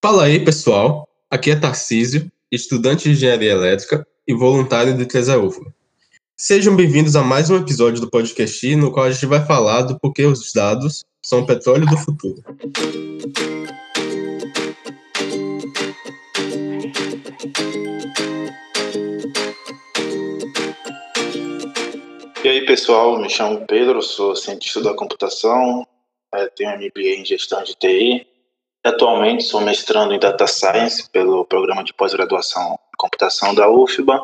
Fala 0.00 0.26
aí, 0.26 0.44
pessoal. 0.44 1.08
Aqui 1.28 1.50
é 1.50 1.56
Tarcísio, 1.56 2.30
estudante 2.52 3.02
de 3.02 3.10
engenharia 3.10 3.50
elétrica 3.50 4.06
e 4.28 4.32
voluntário 4.32 4.96
do 4.96 5.04
Tresaúfa. 5.04 5.60
Sejam 6.36 6.76
bem-vindos 6.76 7.16
a 7.16 7.22
mais 7.24 7.50
um 7.50 7.56
episódio 7.56 8.00
do 8.00 8.08
podcast 8.08 8.76
no 8.76 8.92
qual 8.92 9.06
a 9.06 9.10
gente 9.10 9.26
vai 9.26 9.44
falar 9.44 9.82
do 9.82 9.98
porquê 9.98 10.24
os 10.24 10.52
dados 10.52 11.04
são 11.20 11.40
o 11.40 11.46
petróleo 11.46 11.84
do 11.84 11.96
futuro. 11.96 12.40
E 22.44 22.48
aí, 22.48 22.64
pessoal, 22.64 23.20
me 23.20 23.28
chamo 23.28 23.66
Pedro, 23.66 24.00
sou 24.00 24.36
cientista 24.36 24.80
da 24.80 24.94
computação, 24.94 25.84
eh, 26.36 26.48
tenho 26.54 26.70
MBA 26.76 27.18
em 27.18 27.24
gestão 27.24 27.64
de 27.64 27.74
TI. 27.74 28.27
Atualmente 28.88 29.44
sou 29.44 29.60
mestrando 29.60 30.14
em 30.14 30.18
Data 30.18 30.46
Science 30.46 31.10
pelo 31.10 31.44
programa 31.44 31.84
de 31.84 31.92
pós-graduação 31.92 32.72
em 32.72 32.96
computação 32.96 33.54
da 33.54 33.68
UFBA 33.68 34.18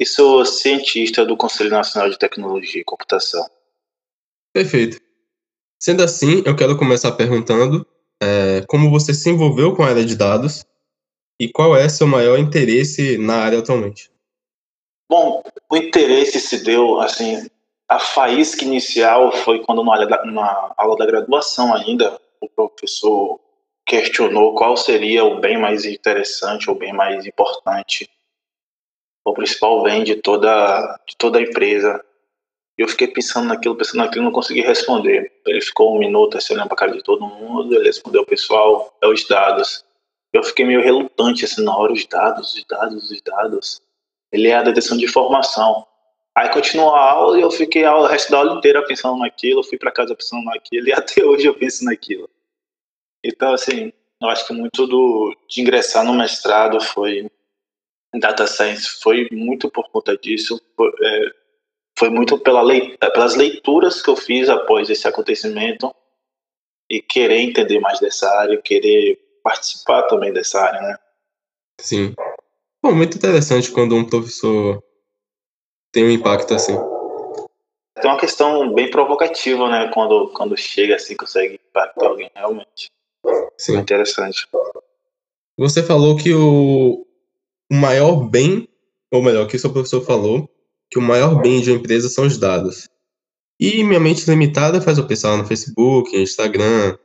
e 0.00 0.04
sou 0.04 0.44
cientista 0.44 1.24
do 1.24 1.36
Conselho 1.36 1.70
Nacional 1.70 2.10
de 2.10 2.18
Tecnologia 2.18 2.80
e 2.80 2.84
Computação. 2.84 3.48
Perfeito. 4.52 5.00
Sendo 5.80 6.02
assim, 6.02 6.42
eu 6.44 6.56
quero 6.56 6.76
começar 6.76 7.12
perguntando 7.12 7.86
é, 8.20 8.64
como 8.66 8.90
você 8.90 9.14
se 9.14 9.30
envolveu 9.30 9.76
com 9.76 9.84
a 9.84 9.88
área 9.88 10.04
de 10.04 10.16
dados 10.16 10.66
e 11.40 11.48
qual 11.48 11.76
é 11.76 11.88
seu 11.88 12.08
maior 12.08 12.40
interesse 12.40 13.16
na 13.16 13.36
área 13.36 13.60
atualmente. 13.60 14.10
Bom, 15.08 15.44
o 15.70 15.76
interesse 15.76 16.40
se 16.40 16.64
deu, 16.64 17.00
assim, 17.00 17.48
a 17.88 18.00
faísca 18.00 18.64
inicial 18.64 19.30
foi 19.30 19.60
quando 19.60 19.84
na 19.84 19.92
aula 19.92 20.06
da, 20.06 20.24
na 20.24 20.74
aula 20.76 20.96
da 20.96 21.06
graduação 21.06 21.72
ainda, 21.72 22.20
o 22.40 22.48
professor 22.48 23.45
questionou 23.86 24.54
qual 24.54 24.76
seria 24.76 25.24
o 25.24 25.38
bem 25.38 25.56
mais 25.56 25.84
interessante, 25.84 26.68
o 26.68 26.74
bem 26.74 26.92
mais 26.92 27.24
importante, 27.24 28.10
o 29.24 29.32
principal 29.32 29.82
bem 29.82 30.02
de 30.02 30.16
toda, 30.16 31.00
de 31.06 31.16
toda 31.16 31.38
a 31.38 31.42
empresa. 31.42 32.04
E 32.76 32.82
eu 32.82 32.88
fiquei 32.88 33.06
pensando 33.06 33.46
naquilo, 33.46 33.76
pensando 33.76 33.98
naquilo, 33.98 34.24
não 34.24 34.32
consegui 34.32 34.60
responder. 34.60 35.32
Ele 35.46 35.60
ficou 35.60 35.94
um 35.94 35.98
minuto 35.98 36.36
assim, 36.36 36.52
olhando 36.52 36.68
para 36.68 36.74
a 36.74 36.78
cara 36.78 36.92
de 36.92 37.02
todo 37.02 37.26
mundo, 37.26 37.74
ele 37.74 37.84
respondeu, 37.84 38.26
pessoal, 38.26 38.94
é 39.00 39.06
os 39.06 39.26
dados. 39.26 39.84
Eu 40.32 40.42
fiquei 40.42 40.66
meio 40.66 40.82
relutante 40.82 41.44
assim 41.44 41.64
na 41.64 41.74
hora, 41.74 41.92
os 41.92 42.04
dados, 42.06 42.54
os 42.54 42.64
dados, 42.64 43.10
os 43.10 43.20
dados. 43.22 43.80
Ele 44.32 44.48
é 44.48 44.56
a 44.56 44.62
detecção 44.62 44.98
de 44.98 45.04
informação. 45.04 45.86
Aí 46.34 46.50
continuou 46.50 46.94
a 46.94 47.10
aula 47.12 47.38
e 47.38 47.40
eu 47.40 47.50
fiquei 47.50 47.86
o 47.86 48.06
resto 48.06 48.30
da 48.30 48.38
aula 48.38 48.58
inteira 48.58 48.84
pensando 48.84 49.16
naquilo, 49.16 49.62
fui 49.62 49.78
para 49.78 49.90
casa 49.90 50.14
pensando 50.14 50.44
naquilo 50.44 50.88
e 50.88 50.92
até 50.94 51.24
hoje 51.24 51.46
eu 51.46 51.54
penso 51.54 51.84
naquilo. 51.84 52.28
Então, 53.26 53.52
assim, 53.52 53.92
eu 54.22 54.28
acho 54.28 54.46
que 54.46 54.52
muito 54.52 54.86
do, 54.86 55.36
de 55.48 55.60
ingressar 55.60 56.04
no 56.04 56.14
mestrado 56.14 56.80
foi 56.80 57.28
em 58.14 58.18
Data 58.20 58.46
Science, 58.46 59.00
foi 59.02 59.28
muito 59.32 59.68
por 59.68 59.90
conta 59.90 60.16
disso, 60.16 60.60
foi, 60.76 60.92
é, 61.02 61.30
foi 61.98 62.08
muito 62.08 62.38
pela 62.38 62.62
lei, 62.62 62.96
pelas 62.98 63.34
leituras 63.34 64.00
que 64.00 64.08
eu 64.08 64.16
fiz 64.16 64.48
após 64.48 64.88
esse 64.88 65.08
acontecimento 65.08 65.92
e 66.88 67.02
querer 67.02 67.40
entender 67.40 67.80
mais 67.80 67.98
dessa 67.98 68.30
área, 68.38 68.62
querer 68.62 69.18
participar 69.42 70.04
também 70.04 70.32
dessa 70.32 70.60
área, 70.60 70.80
né? 70.80 70.96
Sim. 71.80 72.14
Bom, 72.80 72.94
muito 72.94 73.16
interessante 73.16 73.72
quando 73.72 73.96
um 73.96 74.08
professor 74.08 74.82
tem 75.92 76.04
um 76.04 76.10
impacto 76.10 76.54
assim. 76.54 76.76
Tem 78.00 78.10
uma 78.10 78.20
questão 78.20 78.72
bem 78.72 78.88
provocativa, 78.88 79.68
né? 79.68 79.90
Quando, 79.92 80.28
quando 80.28 80.56
chega 80.56 80.94
assim, 80.94 81.16
consegue 81.16 81.54
impactar 81.68 82.06
alguém, 82.06 82.30
realmente. 82.34 82.90
Sim. 83.58 83.76
Interessante. 83.76 84.46
Você 85.58 85.82
falou 85.82 86.16
que 86.16 86.34
o, 86.34 87.06
o 87.70 87.74
maior 87.74 88.28
bem, 88.28 88.68
ou 89.10 89.22
melhor, 89.22 89.46
que 89.46 89.56
o 89.56 89.58
seu 89.58 89.72
professor 89.72 90.04
falou, 90.04 90.48
que 90.90 90.98
o 90.98 91.02
maior 91.02 91.40
bem 91.40 91.60
de 91.60 91.70
uma 91.70 91.78
empresa 91.78 92.08
são 92.08 92.26
os 92.26 92.36
dados. 92.36 92.88
E 93.58 93.82
minha 93.82 93.98
mente 93.98 94.28
limitada 94.28 94.80
faz 94.80 94.98
eu 94.98 95.06
pensar 95.06 95.36
no 95.36 95.46
Facebook, 95.46 96.14
Instagram, 96.14 96.98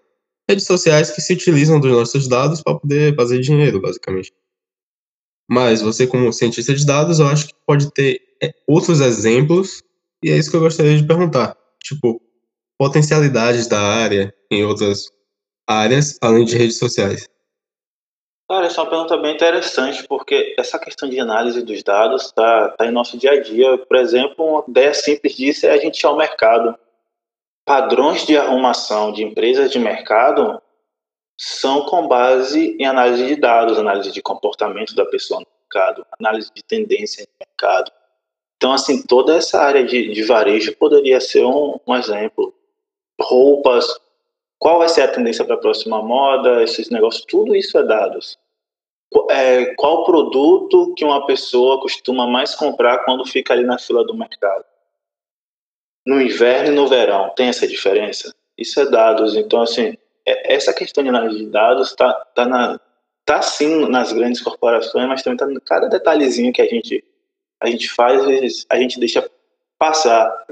redes 0.50 0.66
sociais 0.66 1.12
que 1.12 1.22
se 1.22 1.34
utilizam 1.34 1.80
dos 1.80 1.92
nossos 1.92 2.28
dados 2.28 2.62
para 2.62 2.78
poder 2.78 3.16
fazer 3.16 3.40
dinheiro, 3.40 3.80
basicamente. 3.80 4.34
Mas 5.50 5.82
você, 5.82 6.06
como 6.06 6.32
cientista 6.34 6.74
de 6.74 6.86
dados, 6.86 7.20
eu 7.20 7.28
acho 7.28 7.48
que 7.48 7.54
pode 7.66 7.92
ter 7.94 8.22
é, 8.44 8.54
outros 8.68 9.00
exemplos, 9.00 9.82
e 10.24 10.30
é 10.30 10.38
isso 10.38 10.50
que 10.50 10.58
eu 10.58 10.62
gostaria 10.62 10.98
de 10.98 11.08
perguntar. 11.08 11.58
Tipo, 11.82 12.22
potencialidades 12.78 13.68
da 13.68 13.80
área 13.80 14.34
em 14.50 14.66
outras 14.66 15.10
áreas, 15.72 16.18
além 16.22 16.46
de 16.46 16.58
redes 16.58 16.78
sociais? 16.78 17.28
Cara, 18.50 18.66
essa 18.66 18.82
é 18.82 18.84
uma 18.84 18.90
pergunta 18.90 19.18
bem 19.18 19.34
interessante, 19.34 20.06
porque 20.06 20.54
essa 20.60 20.78
questão 20.78 21.08
de 21.08 21.18
análise 21.20 21.64
dos 21.64 21.82
dados 21.84 22.26
está 22.26 22.70
tá 22.70 22.86
em 22.86 22.92
nosso 22.92 23.18
dia 23.18 23.32
a 23.32 23.42
dia. 23.42 23.78
Por 23.78 23.96
exemplo, 23.96 24.46
uma 24.46 24.66
ideia 24.68 24.94
simples 24.94 25.36
disso 25.36 25.66
é 25.66 25.72
a 25.72 25.78
gente 25.78 26.02
ir 26.02 26.06
ao 26.06 26.18
mercado. 26.18 26.78
Padrões 27.66 28.26
de 28.26 28.38
arrumação 28.38 29.14
de 29.14 29.24
empresas 29.24 29.72
de 29.72 29.80
mercado 29.80 30.62
são 31.40 31.86
com 31.86 32.10
base 32.10 32.76
em 32.78 32.86
análise 32.86 33.26
de 33.26 33.36
dados, 33.38 33.80
análise 33.80 34.12
de 34.12 34.22
comportamento 34.22 34.94
da 34.94 35.06
pessoa 35.06 35.40
no 35.40 35.48
mercado, 35.64 36.06
análise 36.20 36.52
de 36.54 36.62
tendência 36.62 37.24
no 37.24 37.48
mercado. 37.48 37.90
Então, 38.58 38.74
assim, 38.74 39.02
toda 39.02 39.38
essa 39.38 39.62
área 39.62 39.84
de, 39.86 40.12
de 40.12 40.24
varejo 40.24 40.76
poderia 40.76 41.22
ser 41.22 41.46
um, 41.46 41.80
um 41.88 41.96
exemplo. 41.96 42.54
Roupas, 43.20 43.88
qual 44.62 44.78
vai 44.78 44.88
ser 44.88 45.02
a 45.02 45.08
tendência 45.08 45.44
para 45.44 45.56
a 45.56 45.60
próxima 45.60 46.04
moda, 46.04 46.62
esses 46.62 46.92
negócios, 46.92 47.26
tudo 47.26 47.56
isso 47.56 47.80
é 47.80 47.84
dados. 47.84 48.38
É, 49.32 49.74
qual 49.74 50.06
produto 50.06 50.94
que 50.94 51.04
uma 51.04 51.26
pessoa 51.26 51.82
costuma 51.82 52.28
mais 52.28 52.54
comprar 52.54 53.00
quando 53.00 53.26
fica 53.26 53.54
ali 53.54 53.64
na 53.64 53.80
fila 53.80 54.06
do 54.06 54.14
mercado? 54.14 54.64
No 56.06 56.22
inverno 56.22 56.68
e 56.68 56.76
no 56.76 56.88
verão, 56.88 57.34
tem 57.36 57.48
essa 57.48 57.68
diferença? 57.68 58.32
Isso 58.56 58.80
é 58.80 58.86
dados. 58.86 59.36
Então, 59.36 59.64
assim, 59.64 59.98
é, 60.24 60.54
essa 60.54 60.72
questão 60.72 61.04
de 61.04 61.10
análise 61.10 61.40
de 61.40 61.48
dados 61.48 61.90
está 61.90 62.14
tá 62.14 62.46
na, 62.46 62.80
tá 63.26 63.42
sim 63.42 63.90
nas 63.90 64.14
grandes 64.14 64.42
corporações, 64.42 65.08
mas 65.08 65.24
também 65.24 65.38
está 65.38 65.52
em 65.52 65.60
cada 65.66 65.90
detalhezinho 65.90 66.54
que 66.54 66.62
a 66.62 66.68
gente, 66.68 67.04
a 67.60 67.68
gente 67.68 67.90
faz, 67.90 68.68
a 68.70 68.78
gente 68.78 69.00
deixa 69.00 69.28
passar. 69.80 70.46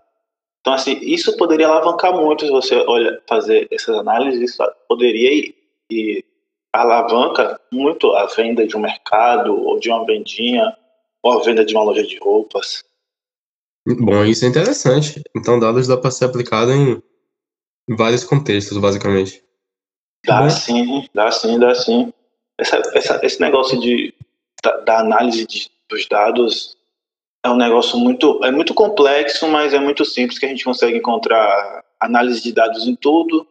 Então, 0.69 0.77
assim, 0.77 0.99
isso 1.01 1.35
poderia 1.35 1.67
alavancar 1.67 2.15
muito 2.15 2.45
se 2.45 2.51
você 2.51 2.75
olha, 2.75 3.19
fazer 3.27 3.67
essas 3.71 3.97
análises, 3.97 4.51
isso 4.51 4.63
poderia 4.87 5.33
e, 5.33 5.55
e 5.91 6.23
alavanca 6.71 7.59
muito 7.73 8.13
a 8.15 8.27
venda 8.27 8.67
de 8.67 8.77
um 8.77 8.79
mercado, 8.79 9.59
ou 9.59 9.79
de 9.79 9.89
uma 9.89 10.05
vendinha, 10.05 10.77
ou 11.23 11.33
a 11.33 11.43
venda 11.43 11.65
de 11.65 11.73
uma 11.73 11.83
loja 11.83 12.03
de 12.03 12.19
roupas. 12.19 12.83
Bom, 13.83 14.23
isso 14.25 14.45
é 14.45 14.47
interessante. 14.47 15.23
Então, 15.35 15.59
dados 15.59 15.87
dá 15.87 15.97
para 15.97 16.11
ser 16.11 16.25
aplicado 16.25 16.71
em 16.71 17.01
vários 17.89 18.23
contextos, 18.23 18.77
basicamente. 18.77 19.43
Dá 20.23 20.43
Bom. 20.43 20.49
sim, 20.51 21.09
dá 21.15 21.31
sim, 21.31 21.57
dá 21.57 21.73
sim. 21.73 22.13
Essa, 22.59 22.79
essa, 22.93 23.19
esse 23.25 23.41
negócio 23.41 23.79
de, 23.79 24.13
da, 24.63 24.77
da 24.81 24.99
análise 24.99 25.47
de, 25.47 25.71
dos 25.89 26.07
dados 26.07 26.77
é 27.43 27.49
um 27.49 27.55
negócio 27.55 27.97
muito, 27.97 28.43
é 28.43 28.51
muito 28.51 28.73
complexo, 28.73 29.47
mas 29.47 29.73
é 29.73 29.79
muito 29.79 30.03
simples 30.03 30.37
que 30.37 30.45
a 30.45 30.49
gente 30.49 30.63
consegue 30.63 30.97
encontrar 30.97 31.83
análise 31.99 32.41
de 32.41 32.51
dados 32.51 32.85
em 32.85 32.95
tudo. 32.95 33.47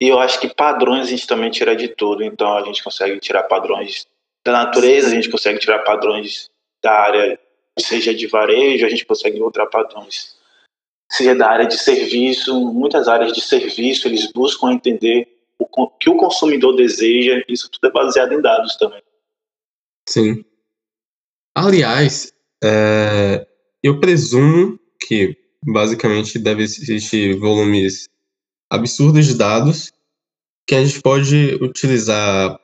E 0.00 0.08
eu 0.08 0.18
acho 0.18 0.40
que 0.40 0.48
padrões 0.48 1.06
a 1.06 1.10
gente 1.10 1.26
também 1.26 1.50
tira 1.50 1.74
de 1.74 1.88
tudo. 1.88 2.22
Então 2.22 2.56
a 2.56 2.62
gente 2.64 2.82
consegue 2.82 3.18
tirar 3.20 3.44
padrões 3.44 4.06
da 4.44 4.52
natureza, 4.52 5.08
a 5.08 5.14
gente 5.14 5.30
consegue 5.30 5.58
tirar 5.58 5.80
padrões 5.80 6.50
da 6.82 6.92
área, 6.92 7.38
seja 7.78 8.14
de 8.14 8.26
varejo, 8.26 8.86
a 8.86 8.88
gente 8.88 9.04
consegue 9.04 9.38
encontrar 9.38 9.66
padrões, 9.66 10.36
seja 11.10 11.34
da 11.34 11.48
área 11.48 11.66
de 11.66 11.76
serviço. 11.76 12.60
Muitas 12.72 13.08
áreas 13.08 13.32
de 13.32 13.40
serviço 13.40 14.08
eles 14.08 14.30
buscam 14.32 14.72
entender 14.72 15.28
o 15.58 15.88
que 15.88 16.10
o 16.10 16.16
consumidor 16.16 16.74
deseja. 16.74 17.42
Isso 17.48 17.68
tudo 17.70 17.88
é 17.88 17.92
baseado 17.92 18.32
em 18.32 18.40
dados 18.40 18.76
também. 18.76 19.02
Sim. 20.08 20.44
Aliás, 21.54 22.32
é, 22.62 23.46
eu 23.82 24.00
presumo 24.00 24.78
que 25.00 25.36
basicamente 25.64 26.38
deve 26.38 26.62
existir 26.62 27.38
volumes 27.38 28.08
absurdos 28.70 29.26
de 29.26 29.34
dados 29.34 29.92
que 30.66 30.74
a 30.74 30.84
gente 30.84 31.00
pode 31.00 31.54
utilizar, 31.62 32.58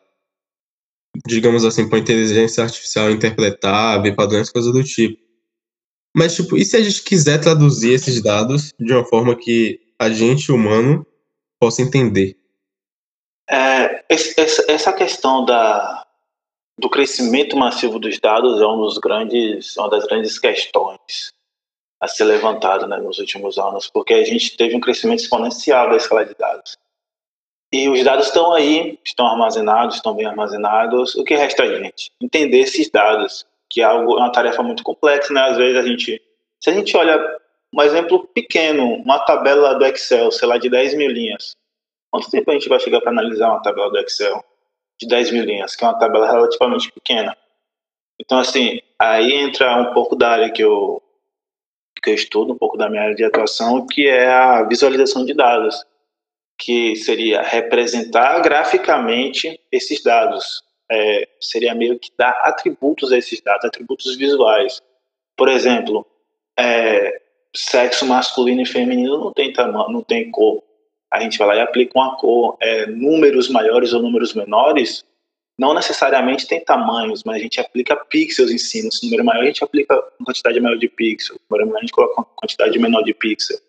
digamos 1.26 1.64
assim, 1.64 1.88
para 1.88 1.98
inteligência 1.98 2.62
artificial 2.62 3.10
interpretar, 3.10 4.02
ver 4.02 4.14
padrões, 4.14 4.50
coisas 4.50 4.72
do 4.72 4.84
tipo. 4.84 5.22
Mas, 6.14 6.36
tipo, 6.36 6.56
e 6.56 6.64
se 6.64 6.76
a 6.76 6.82
gente 6.82 7.02
quiser 7.02 7.40
traduzir 7.40 7.94
esses 7.94 8.22
dados 8.22 8.72
de 8.78 8.92
uma 8.92 9.04
forma 9.04 9.34
que 9.34 9.80
a 9.98 10.10
gente, 10.10 10.52
humano, 10.52 11.04
possa 11.58 11.82
entender? 11.82 12.36
É, 13.48 14.04
essa 14.68 14.92
questão 14.92 15.44
da, 15.44 16.03
do 16.78 16.90
crescimento 16.90 17.56
massivo 17.56 17.98
dos 17.98 18.18
dados 18.18 18.60
é 18.60 18.66
um 18.66 18.80
dos 18.80 18.98
grandes, 18.98 19.76
uma 19.76 19.88
das 19.88 20.04
grandes 20.04 20.38
questões 20.38 21.32
a 22.00 22.08
ser 22.08 22.24
levantada 22.24 22.86
né, 22.86 22.98
nos 22.98 23.18
últimos 23.18 23.56
anos, 23.56 23.88
porque 23.88 24.12
a 24.12 24.24
gente 24.24 24.56
teve 24.56 24.76
um 24.76 24.80
crescimento 24.80 25.20
exponencial 25.20 25.88
da 25.88 25.96
escala 25.96 26.24
de 26.24 26.34
dados. 26.34 26.76
E 27.72 27.88
os 27.88 28.04
dados 28.04 28.26
estão 28.26 28.52
aí, 28.52 28.98
estão 29.04 29.26
armazenados, 29.26 29.96
estão 29.96 30.14
bem 30.14 30.26
armazenados. 30.26 31.14
O 31.14 31.24
que 31.24 31.34
resta 31.34 31.64
a 31.64 31.78
gente? 31.78 32.12
Entender 32.20 32.60
esses 32.60 32.90
dados, 32.90 33.46
que 33.70 33.80
é 33.80 33.84
algo, 33.84 34.16
é 34.16 34.18
uma 34.18 34.30
tarefa 34.30 34.62
muito 34.62 34.84
complexa, 34.84 35.32
né? 35.32 35.40
Às 35.40 35.56
vezes 35.56 35.76
a 35.76 35.82
gente, 35.82 36.22
se 36.60 36.70
a 36.70 36.72
gente 36.72 36.96
olha 36.96 37.18
um 37.72 37.82
exemplo 37.82 38.28
pequeno, 38.28 38.94
uma 38.96 39.18
tabela 39.18 39.74
do 39.74 39.84
Excel, 39.86 40.30
sei 40.30 40.46
lá, 40.46 40.58
de 40.58 40.68
10 40.68 40.94
mil 40.94 41.10
linhas. 41.10 41.56
Quanto 42.12 42.30
tempo 42.30 42.50
a 42.50 42.54
gente 42.54 42.68
vai 42.68 42.78
chegar 42.78 43.00
para 43.00 43.10
analisar 43.10 43.48
uma 43.48 43.62
tabela 43.62 43.90
do 43.90 43.98
Excel 43.98 44.44
de 45.04 45.08
10 45.08 45.30
mil 45.32 45.44
linhas, 45.44 45.76
que 45.76 45.84
é 45.84 45.88
uma 45.88 45.98
tabela 45.98 46.30
relativamente 46.30 46.90
pequena? 46.90 47.36
Então, 48.20 48.38
assim, 48.38 48.80
aí 48.98 49.32
entra 49.32 49.76
um 49.76 49.92
pouco 49.92 50.16
da 50.16 50.30
área 50.30 50.50
que 50.50 50.62
eu, 50.62 51.02
que 52.02 52.10
eu 52.10 52.14
estudo, 52.14 52.52
um 52.52 52.58
pouco 52.58 52.76
da 52.76 52.88
minha 52.88 53.02
área 53.02 53.14
de 53.14 53.24
atuação, 53.24 53.86
que 53.86 54.06
é 54.06 54.26
a 54.26 54.62
visualização 54.62 55.24
de 55.24 55.34
dados, 55.34 55.84
que 56.58 56.96
seria 56.96 57.42
representar 57.42 58.40
graficamente 58.40 59.60
esses 59.70 60.02
dados. 60.02 60.62
É, 60.90 61.28
seria 61.40 61.74
meio 61.74 61.98
que 61.98 62.10
dar 62.16 62.32
atributos 62.42 63.10
a 63.10 63.18
esses 63.18 63.40
dados, 63.40 63.64
atributos 63.64 64.16
visuais. 64.16 64.80
Por 65.36 65.48
exemplo, 65.48 66.06
é, 66.58 67.20
sexo 67.54 68.06
masculino 68.06 68.62
e 68.62 68.66
feminino 68.66 69.18
não 69.18 69.32
tem 69.32 69.52
tamanho, 69.52 69.90
não 69.90 70.02
tem 70.02 70.30
cor. 70.30 70.62
A 71.14 71.20
gente 71.20 71.38
vai 71.38 71.46
lá 71.46 71.56
e 71.56 71.60
aplica 71.60 71.96
uma 71.96 72.16
cor. 72.16 72.56
É, 72.60 72.86
números 72.86 73.48
maiores 73.48 73.92
ou 73.92 74.02
números 74.02 74.34
menores 74.34 75.04
não 75.56 75.72
necessariamente 75.72 76.48
tem 76.48 76.64
tamanhos, 76.64 77.22
mas 77.24 77.36
a 77.36 77.38
gente 77.38 77.60
aplica 77.60 77.94
pixels 77.94 78.50
em 78.50 78.58
cima. 78.58 78.90
Se 78.90 79.02
o 79.02 79.04
número 79.04 79.24
maior, 79.24 79.42
a 79.42 79.46
gente 79.46 79.62
aplica 79.62 79.94
uma 79.94 80.26
quantidade 80.26 80.60
maior 80.60 80.76
de 80.76 80.88
pixels. 80.88 81.38
Se 81.38 81.44
o 81.44 81.46
número 81.48 81.66
menor, 81.66 81.78
a 81.78 81.80
gente 81.82 81.92
coloca 81.92 82.20
uma 82.20 82.26
quantidade 82.34 82.78
menor 82.78 83.02
de 83.02 83.14
pixels. 83.14 83.62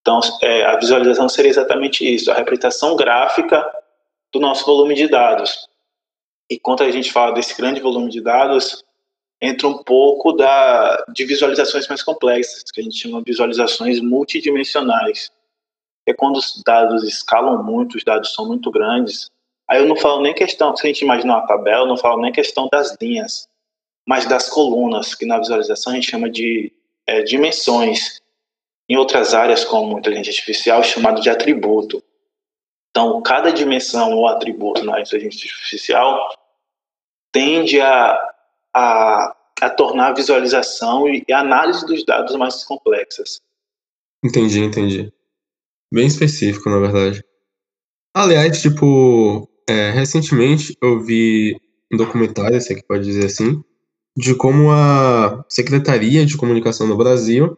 Então, 0.00 0.20
é, 0.42 0.64
a 0.64 0.76
visualização 0.76 1.28
seria 1.28 1.50
exatamente 1.50 2.08
isso, 2.08 2.30
a 2.30 2.34
representação 2.34 2.96
gráfica 2.96 3.68
do 4.32 4.38
nosso 4.38 4.64
volume 4.64 4.94
de 4.94 5.08
dados. 5.08 5.68
E 6.48 6.58
quando 6.58 6.82
a 6.82 6.90
gente 6.90 7.12
fala 7.12 7.32
desse 7.32 7.56
grande 7.56 7.80
volume 7.80 8.08
de 8.08 8.20
dados, 8.20 8.84
entra 9.40 9.66
um 9.66 9.82
pouco 9.82 10.32
da, 10.32 11.04
de 11.12 11.24
visualizações 11.24 11.88
mais 11.88 12.02
complexas, 12.02 12.62
que 12.72 12.80
a 12.80 12.84
gente 12.84 12.96
chama 12.96 13.18
de 13.18 13.30
visualizações 13.30 14.00
multidimensionais. 14.00 15.30
É 16.06 16.12
quando 16.12 16.36
os 16.36 16.62
dados 16.64 17.04
escalam 17.04 17.62
muito, 17.62 17.96
os 17.96 18.04
dados 18.04 18.32
são 18.34 18.46
muito 18.46 18.70
grandes. 18.70 19.30
Aí 19.68 19.80
eu 19.80 19.86
não 19.86 19.96
falo 19.96 20.22
nem 20.22 20.34
questão, 20.34 20.76
se 20.76 20.84
a 20.84 20.88
gente 20.88 21.02
imaginar 21.02 21.38
uma 21.38 21.46
tabela, 21.46 21.84
eu 21.84 21.88
não 21.88 21.96
falo 21.96 22.20
nem 22.20 22.32
questão 22.32 22.68
das 22.70 22.96
linhas, 23.00 23.48
mas 24.06 24.26
das 24.26 24.48
colunas, 24.48 25.14
que 25.14 25.24
na 25.24 25.38
visualização 25.38 25.92
a 25.92 25.96
gente 25.96 26.10
chama 26.10 26.28
de 26.28 26.72
é, 27.06 27.22
dimensões. 27.22 28.20
Em 28.88 28.96
outras 28.96 29.34
áreas, 29.34 29.64
como 29.64 29.98
inteligência 29.98 30.30
artificial, 30.30 30.80
é 30.80 30.82
chamado 30.82 31.20
de 31.20 31.30
atributo. 31.30 32.02
Então, 32.90 33.22
cada 33.22 33.52
dimensão 33.52 34.12
ou 34.12 34.26
atributo 34.26 34.84
na 34.84 35.00
inteligência 35.00 35.48
artificial 35.48 36.28
tende 37.32 37.80
a 37.80 38.30
a, 38.74 39.36
a 39.60 39.70
tornar 39.70 40.08
a 40.08 40.14
visualização 40.14 41.08
e 41.08 41.24
a 41.32 41.40
análise 41.40 41.84
dos 41.86 42.04
dados 42.04 42.34
mais 42.36 42.64
complexas. 42.64 43.40
Entendi, 44.24 44.60
entendi. 44.60 45.12
Bem 45.92 46.06
específico, 46.06 46.70
na 46.70 46.78
verdade. 46.78 47.24
Aliás, 48.14 48.60
tipo, 48.62 49.48
é, 49.68 49.90
recentemente 49.90 50.76
eu 50.80 51.00
vi 51.00 51.56
um 51.92 51.96
documentário, 51.96 52.60
se 52.60 52.72
é 52.72 52.76
que 52.76 52.86
pode 52.86 53.04
dizer 53.04 53.26
assim, 53.26 53.62
de 54.16 54.34
como 54.34 54.70
a 54.70 55.44
Secretaria 55.48 56.24
de 56.24 56.36
Comunicação 56.36 56.88
do 56.88 56.96
Brasil 56.96 57.56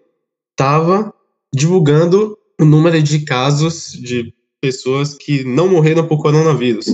estava 0.51 1.13
divulgando 1.55 2.39
o 2.61 2.65
número 2.65 3.03
de 3.03 3.25
casos 3.25 3.93
de 3.93 4.35
pessoas 4.61 5.15
que 5.15 5.45
não 5.45 5.69
morreram 5.69 6.07
por 6.07 6.23
coronavírus, 6.23 6.87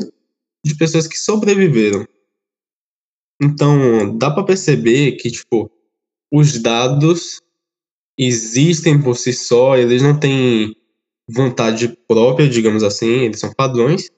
de 0.64 0.76
pessoas 0.76 1.06
que 1.06 1.18
sobreviveram. 1.18 2.06
Então, 3.40 4.16
dá 4.16 4.30
para 4.30 4.44
perceber 4.44 5.12
que, 5.12 5.30
tipo, 5.30 5.70
os 6.32 6.60
dados 6.60 7.40
existem 8.18 9.00
por 9.00 9.16
si 9.16 9.32
só, 9.32 9.76
eles 9.76 10.02
não 10.02 10.18
têm 10.18 10.74
vontade 11.28 11.88
própria, 12.06 12.48
digamos 12.48 12.82
assim, 12.82 13.24
eles 13.24 13.40
são 13.40 13.52
padrões. 13.52 14.08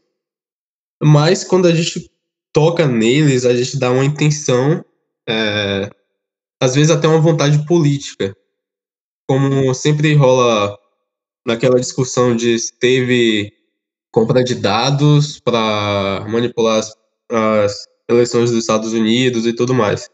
Mas 1.02 1.44
quando 1.44 1.66
a 1.66 1.74
gente 1.74 2.10
toca 2.52 2.86
neles, 2.86 3.44
a 3.44 3.54
gente 3.54 3.78
dá 3.78 3.90
uma 3.90 4.04
intenção, 4.04 4.84
é, 5.28 5.90
às 6.60 6.74
vezes 6.74 6.90
até 6.90 7.08
uma 7.08 7.20
vontade 7.20 7.64
política. 7.66 8.36
Como 9.28 9.72
sempre 9.74 10.14
rola 10.14 10.78
naquela 11.46 11.80
discussão 11.80 12.34
de 12.36 12.58
se 12.58 12.78
teve 12.78 13.52
compra 14.12 14.42
de 14.42 14.56
dados 14.56 15.38
para 15.40 16.26
manipular 16.28 16.78
as, 16.78 16.94
as 17.30 17.86
eleições 18.08 18.50
dos 18.50 18.58
Estados 18.58 18.92
Unidos 18.92 19.46
e 19.46 19.52
tudo 19.52 19.72
mais. 19.72 20.08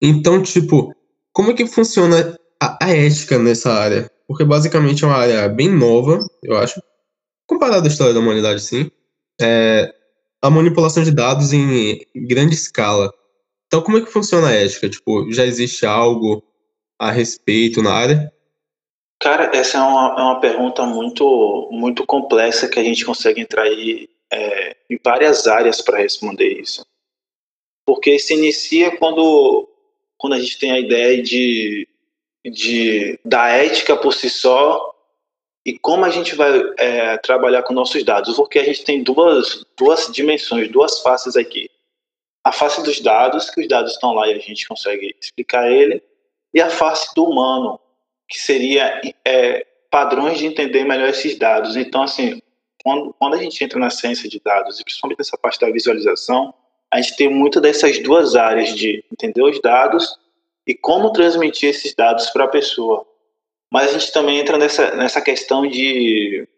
Então, 0.00 0.42
tipo, 0.42 0.94
como 1.32 1.50
é 1.50 1.54
que 1.54 1.66
funciona 1.66 2.38
a, 2.60 2.86
a 2.86 2.90
ética 2.90 3.38
nessa 3.38 3.72
área? 3.72 4.10
Porque 4.26 4.44
basicamente 4.44 5.04
é 5.04 5.06
uma 5.06 5.16
área 5.16 5.48
bem 5.48 5.68
nova, 5.68 6.18
eu 6.42 6.56
acho, 6.56 6.82
comparada 7.46 7.86
à 7.86 7.90
história 7.90 8.12
da 8.12 8.20
humanidade, 8.20 8.60
sim. 8.60 8.90
É 9.40 9.94
a 10.42 10.50
manipulação 10.50 11.02
de 11.02 11.10
dados 11.10 11.52
em 11.52 11.98
grande 12.14 12.54
escala. 12.54 13.12
Então, 13.66 13.82
como 13.82 13.98
é 13.98 14.00
que 14.00 14.10
funciona 14.10 14.48
a 14.48 14.52
ética? 14.52 14.88
Tipo, 14.88 15.32
já 15.32 15.44
existe 15.44 15.84
algo 15.84 16.42
a 16.98 17.10
respeito 17.10 17.82
na 17.82 17.92
área? 17.92 18.32
Cara, 19.20 19.50
essa 19.54 19.78
é 19.78 19.80
uma, 19.80 20.14
é 20.18 20.22
uma 20.22 20.40
pergunta 20.40 20.84
muito, 20.84 21.68
muito 21.72 22.06
complexa 22.06 22.68
que 22.68 22.78
a 22.78 22.84
gente 22.84 23.04
consegue 23.04 23.40
entrar 23.40 23.62
aí 23.62 24.08
é, 24.32 24.76
em 24.90 24.98
várias 25.02 25.46
áreas 25.46 25.80
para 25.80 25.98
responder 25.98 26.60
isso. 26.60 26.84
Porque 27.86 28.18
se 28.18 28.34
inicia 28.34 28.96
quando, 28.98 29.68
quando 30.18 30.34
a 30.34 30.38
gente 30.38 30.58
tem 30.58 30.70
a 30.70 30.78
ideia 30.78 31.22
de, 31.22 31.88
de, 32.50 33.18
da 33.24 33.48
ética 33.48 33.96
por 33.96 34.12
si 34.12 34.30
só 34.30 34.94
e 35.64 35.78
como 35.78 36.04
a 36.04 36.10
gente 36.10 36.36
vai 36.36 36.62
é, 36.78 37.18
trabalhar 37.18 37.62
com 37.64 37.74
nossos 37.74 38.04
dados. 38.04 38.36
Porque 38.36 38.58
a 38.58 38.64
gente 38.64 38.84
tem 38.84 39.02
duas, 39.02 39.64
duas 39.76 40.10
dimensões, 40.12 40.70
duas 40.70 41.00
faces 41.00 41.36
aqui. 41.36 41.68
A 42.44 42.52
face 42.52 42.82
dos 42.84 43.00
dados, 43.00 43.50
que 43.50 43.60
os 43.60 43.68
dados 43.68 43.92
estão 43.92 44.12
lá 44.12 44.28
e 44.28 44.34
a 44.34 44.38
gente 44.38 44.68
consegue 44.68 45.16
explicar 45.20 45.70
ele, 45.70 46.00
e 46.54 46.60
a 46.60 46.70
face 46.70 47.12
do 47.16 47.24
humano, 47.24 47.80
que 48.28 48.38
seria 48.40 49.00
é, 49.24 49.66
padrões 49.90 50.38
de 50.38 50.46
entender 50.46 50.84
melhor 50.84 51.08
esses 51.08 51.36
dados. 51.36 51.76
Então, 51.76 52.02
assim, 52.02 52.40
quando, 52.84 53.12
quando 53.18 53.34
a 53.34 53.38
gente 53.38 53.62
entra 53.64 53.80
na 53.80 53.90
ciência 53.90 54.28
de 54.28 54.38
dados, 54.38 54.78
e 54.78 54.84
principalmente 54.84 55.18
nessa 55.18 55.36
parte 55.36 55.58
da 55.58 55.70
visualização, 55.70 56.54
a 56.92 57.00
gente 57.00 57.16
tem 57.16 57.28
muito 57.28 57.60
dessas 57.60 57.98
duas 57.98 58.36
áreas 58.36 58.72
de 58.72 59.04
entender 59.10 59.42
os 59.42 59.60
dados 59.60 60.16
e 60.66 60.74
como 60.74 61.12
transmitir 61.12 61.70
esses 61.70 61.94
dados 61.94 62.30
para 62.30 62.44
a 62.44 62.48
pessoa. 62.48 63.06
Mas 63.70 63.90
a 63.90 63.98
gente 63.98 64.12
também 64.12 64.38
entra 64.38 64.58
nessa, 64.58 64.94
nessa 64.96 65.20
questão 65.20 65.66
de 65.66 66.48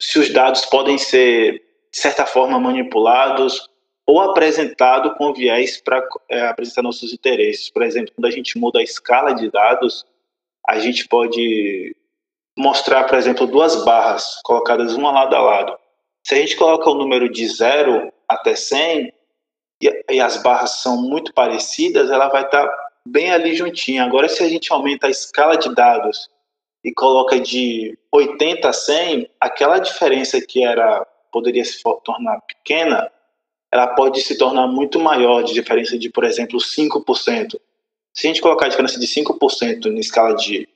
se 0.00 0.18
os 0.18 0.30
dados 0.30 0.66
podem 0.66 0.98
ser, 0.98 1.62
de 1.92 2.00
certa 2.00 2.26
forma, 2.26 2.60
manipulados 2.60 3.68
ou 4.06 4.20
apresentados 4.20 5.16
com 5.16 5.32
viés 5.32 5.80
para 5.80 6.06
é, 6.28 6.46
apresentar 6.46 6.82
nossos 6.82 7.12
interesses. 7.12 7.70
Por 7.70 7.82
exemplo, 7.82 8.12
quando 8.14 8.26
a 8.26 8.30
gente 8.30 8.58
muda 8.58 8.78
a 8.78 8.82
escala 8.82 9.32
de 9.32 9.50
dados, 9.50 10.04
a 10.68 10.78
gente 10.78 11.08
pode 11.08 11.96
mostrar, 12.56 13.04
por 13.04 13.18
exemplo, 13.18 13.46
duas 13.46 13.84
barras 13.84 14.40
colocadas 14.44 14.94
uma 14.94 15.10
lado 15.10 15.34
a 15.34 15.40
lado. 15.40 15.78
Se 16.22 16.34
a 16.34 16.38
gente 16.38 16.56
coloca 16.56 16.88
o 16.88 16.94
número 16.94 17.28
de 17.28 17.46
0 17.46 18.12
até 18.28 18.54
100 18.54 19.12
e, 19.82 20.04
e, 20.10 20.20
as 20.20 20.42
barras 20.42 20.82
são 20.82 21.02
muito 21.02 21.32
parecidas, 21.34 22.10
ela 22.10 22.28
vai 22.28 22.44
estar 22.44 22.66
tá 22.66 22.85
bem 23.06 23.30
ali 23.30 23.54
juntinha. 23.54 24.04
Agora, 24.04 24.28
se 24.28 24.42
a 24.42 24.48
gente 24.48 24.72
aumenta 24.72 25.06
a 25.06 25.10
escala 25.10 25.56
de 25.56 25.74
dados 25.74 26.28
e 26.84 26.92
coloca 26.92 27.38
de 27.40 27.98
80 28.12 28.68
a 28.68 28.72
100, 28.72 29.30
aquela 29.40 29.78
diferença 29.78 30.40
que 30.40 30.64
era 30.64 31.06
poderia 31.32 31.64
se 31.64 31.82
tornar 32.02 32.40
pequena, 32.42 33.10
ela 33.70 33.88
pode 33.88 34.22
se 34.22 34.38
tornar 34.38 34.66
muito 34.66 34.98
maior, 34.98 35.42
de 35.42 35.52
diferença 35.52 35.98
de, 35.98 36.08
por 36.08 36.24
exemplo, 36.24 36.58
5%. 36.58 37.60
Se 38.14 38.26
a 38.26 38.28
gente 38.28 38.40
colocar 38.40 38.66
a 38.66 38.68
diferença 38.70 38.98
de 38.98 39.06
5% 39.06 39.92
na 39.92 40.00
escala 40.00 40.34
de 40.34 40.66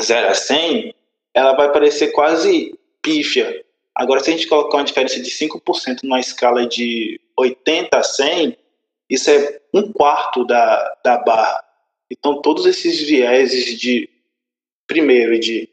0 0.00 0.28
a 0.28 0.34
100, 0.34 0.94
ela 1.34 1.52
vai 1.52 1.70
parecer 1.70 2.12
quase 2.12 2.78
pífia. 3.02 3.62
Agora, 3.94 4.20
se 4.20 4.30
a 4.30 4.32
gente 4.32 4.46
colocar 4.46 4.78
uma 4.78 4.84
diferença 4.84 5.20
de 5.20 5.30
5% 5.30 6.02
numa 6.02 6.18
escala 6.18 6.66
de 6.66 7.20
80 7.36 7.98
a 7.98 8.02
100, 8.02 8.56
isso 9.08 9.30
é 9.30 9.60
um 9.72 9.92
quarto 9.92 10.44
da, 10.44 10.96
da 11.04 11.18
barra. 11.18 11.62
Então, 12.10 12.40
todos 12.40 12.66
esses 12.66 13.00
vieses 13.00 13.78
de, 13.78 14.08
primeiro, 14.86 15.38
de 15.38 15.68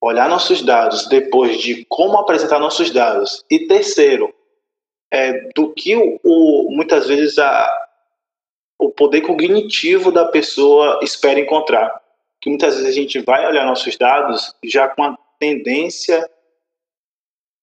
olhar 0.00 0.28
nossos 0.28 0.62
dados, 0.62 1.06
depois 1.08 1.60
de 1.60 1.84
como 1.86 2.18
apresentar 2.18 2.58
nossos 2.58 2.90
dados, 2.90 3.44
e 3.50 3.66
terceiro, 3.66 4.34
é, 5.10 5.48
do 5.54 5.72
que 5.72 5.94
o, 5.94 6.18
o, 6.24 6.70
muitas 6.72 7.06
vezes 7.06 7.38
a, 7.38 7.70
o 8.78 8.90
poder 8.90 9.20
cognitivo 9.20 10.10
da 10.10 10.24
pessoa 10.24 11.00
espera 11.02 11.38
encontrar 11.38 12.02
que 12.42 12.50
muitas 12.50 12.74
vezes 12.74 12.90
a 12.90 12.92
gente 12.92 13.20
vai 13.20 13.46
olhar 13.46 13.64
nossos 13.64 13.96
dados 13.96 14.52
já 14.64 14.88
com 14.88 15.04
a 15.04 15.16
tendência 15.38 16.28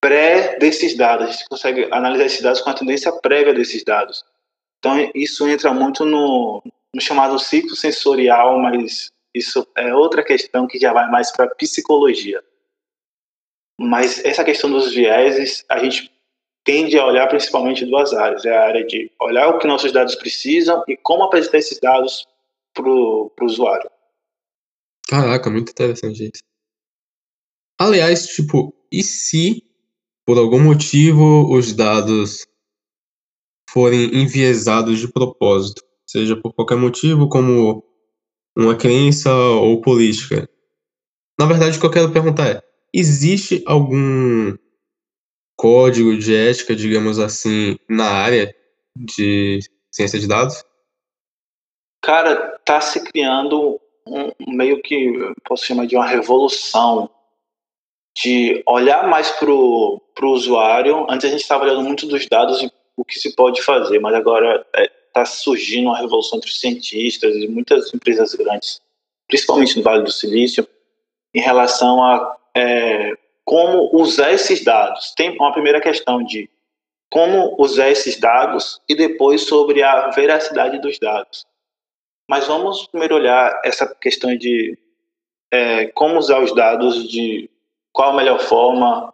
pré 0.01 0.57
desses 0.57 0.95
dados, 0.95 1.27
a 1.27 1.31
gente 1.31 1.49
consegue 1.49 1.87
analisar 1.91 2.25
esses 2.25 2.41
dados 2.41 2.61
com 2.61 2.69
a 2.69 2.73
tendência 2.73 3.11
prévia 3.11 3.53
desses 3.53 3.83
dados. 3.83 4.23
Então, 4.79 5.11
isso 5.13 5.47
entra 5.47 5.73
muito 5.73 6.05
no, 6.05 6.63
no 6.93 7.01
chamado 7.01 7.37
ciclo 7.37 7.75
sensorial, 7.75 8.57
mas 8.59 9.11
isso 9.33 9.67
é 9.75 9.93
outra 9.93 10.23
questão 10.23 10.67
que 10.67 10.79
já 10.79 10.93
vai 10.93 11.09
mais 11.09 11.31
para 11.31 11.53
psicologia. 11.55 12.41
Mas 13.79 14.23
essa 14.25 14.43
questão 14.43 14.71
dos 14.71 14.93
vieses, 14.93 15.63
a 15.69 15.79
gente 15.79 16.11
tende 16.63 16.97
a 16.97 17.05
olhar 17.05 17.27
principalmente 17.27 17.85
duas 17.85 18.13
áreas. 18.13 18.45
É 18.45 18.55
a 18.55 18.65
área 18.65 18.85
de 18.85 19.11
olhar 19.21 19.49
o 19.49 19.59
que 19.59 19.67
nossos 19.67 19.91
dados 19.91 20.15
precisam 20.15 20.83
e 20.87 20.97
como 20.97 21.23
apresentar 21.23 21.57
esses 21.57 21.79
dados 21.79 22.27
para 22.73 22.89
o 22.89 23.31
usuário. 23.41 23.89
Caraca, 25.07 25.49
muito 25.49 25.71
interessante 25.71 26.29
isso. 26.31 26.43
Aliás, 27.79 28.27
tipo, 28.27 28.73
e 28.91 29.01
se 29.01 29.63
por 30.25 30.37
algum 30.37 30.59
motivo 30.59 31.51
os 31.51 31.73
dados 31.73 32.45
forem 33.71 34.05
enviesados 34.15 34.99
de 34.99 35.07
propósito, 35.07 35.83
seja 36.05 36.35
por 36.35 36.53
qualquer 36.53 36.77
motivo, 36.77 37.29
como 37.29 37.83
uma 38.57 38.75
crença 38.75 39.33
ou 39.33 39.81
política? 39.81 40.49
Na 41.39 41.45
verdade, 41.45 41.77
o 41.77 41.79
que 41.79 41.85
eu 41.85 41.91
quero 41.91 42.11
perguntar 42.11 42.47
é: 42.47 42.63
existe 42.93 43.63
algum 43.65 44.57
código 45.55 46.17
de 46.17 46.35
ética, 46.35 46.75
digamos 46.75 47.19
assim, 47.19 47.77
na 47.89 48.09
área 48.09 48.55
de 48.95 49.59
ciência 49.91 50.19
de 50.19 50.27
dados? 50.27 50.63
Cara, 52.01 52.57
tá 52.65 52.79
se 52.79 53.03
criando 53.03 53.79
um 54.07 54.55
meio 54.55 54.81
que 54.81 55.13
posso 55.47 55.65
chamar 55.65 55.85
de 55.85 55.95
uma 55.95 56.07
revolução 56.07 57.09
de 58.17 58.63
olhar 58.67 59.07
mais 59.07 59.31
para 59.31 59.51
o 59.51 60.01
usuário. 60.23 61.05
Antes 61.09 61.25
a 61.25 61.29
gente 61.29 61.41
estava 61.41 61.63
olhando 61.63 61.83
muito 61.83 62.07
dos 62.07 62.25
dados 62.25 62.61
e 62.61 62.71
o 62.99 63.05
que 63.05 63.17
se 63.17 63.33
pode 63.33 63.61
fazer, 63.61 63.99
mas 63.99 64.13
agora 64.13 64.59
está 64.59 64.81
é, 64.81 64.91
tá 65.13 65.25
surgindo 65.25 65.87
uma 65.87 65.97
revolução 65.97 66.37
entre 66.37 66.51
cientistas 66.51 67.33
e 67.35 67.47
muitas 67.47 67.93
empresas 67.93 68.35
grandes, 68.35 68.81
principalmente 69.27 69.77
no 69.77 69.83
Vale 69.83 70.03
do 70.03 70.11
Silício, 70.11 70.67
em 71.33 71.39
relação 71.39 72.03
a 72.03 72.35
é, 72.55 73.17
como 73.45 73.89
usar 73.93 74.33
esses 74.33 74.63
dados. 74.63 75.13
Tem 75.15 75.35
uma 75.37 75.53
primeira 75.53 75.79
questão 75.79 76.23
de 76.23 76.49
como 77.09 77.55
usar 77.57 77.89
esses 77.89 78.19
dados 78.19 78.81
e 78.87 78.93
depois 78.93 79.41
sobre 79.43 79.81
a 79.81 80.09
veracidade 80.09 80.79
dos 80.79 80.99
dados. 80.99 81.47
Mas 82.29 82.45
vamos 82.45 82.85
primeiro 82.87 83.15
olhar 83.15 83.59
essa 83.63 83.87
questão 83.95 84.35
de 84.35 84.77
é, 85.51 85.87
como 85.87 86.19
usar 86.19 86.43
os 86.43 86.53
dados 86.53 87.09
de 87.09 87.49
qual 87.93 88.11
a 88.11 88.15
melhor 88.15 88.39
forma 88.39 89.11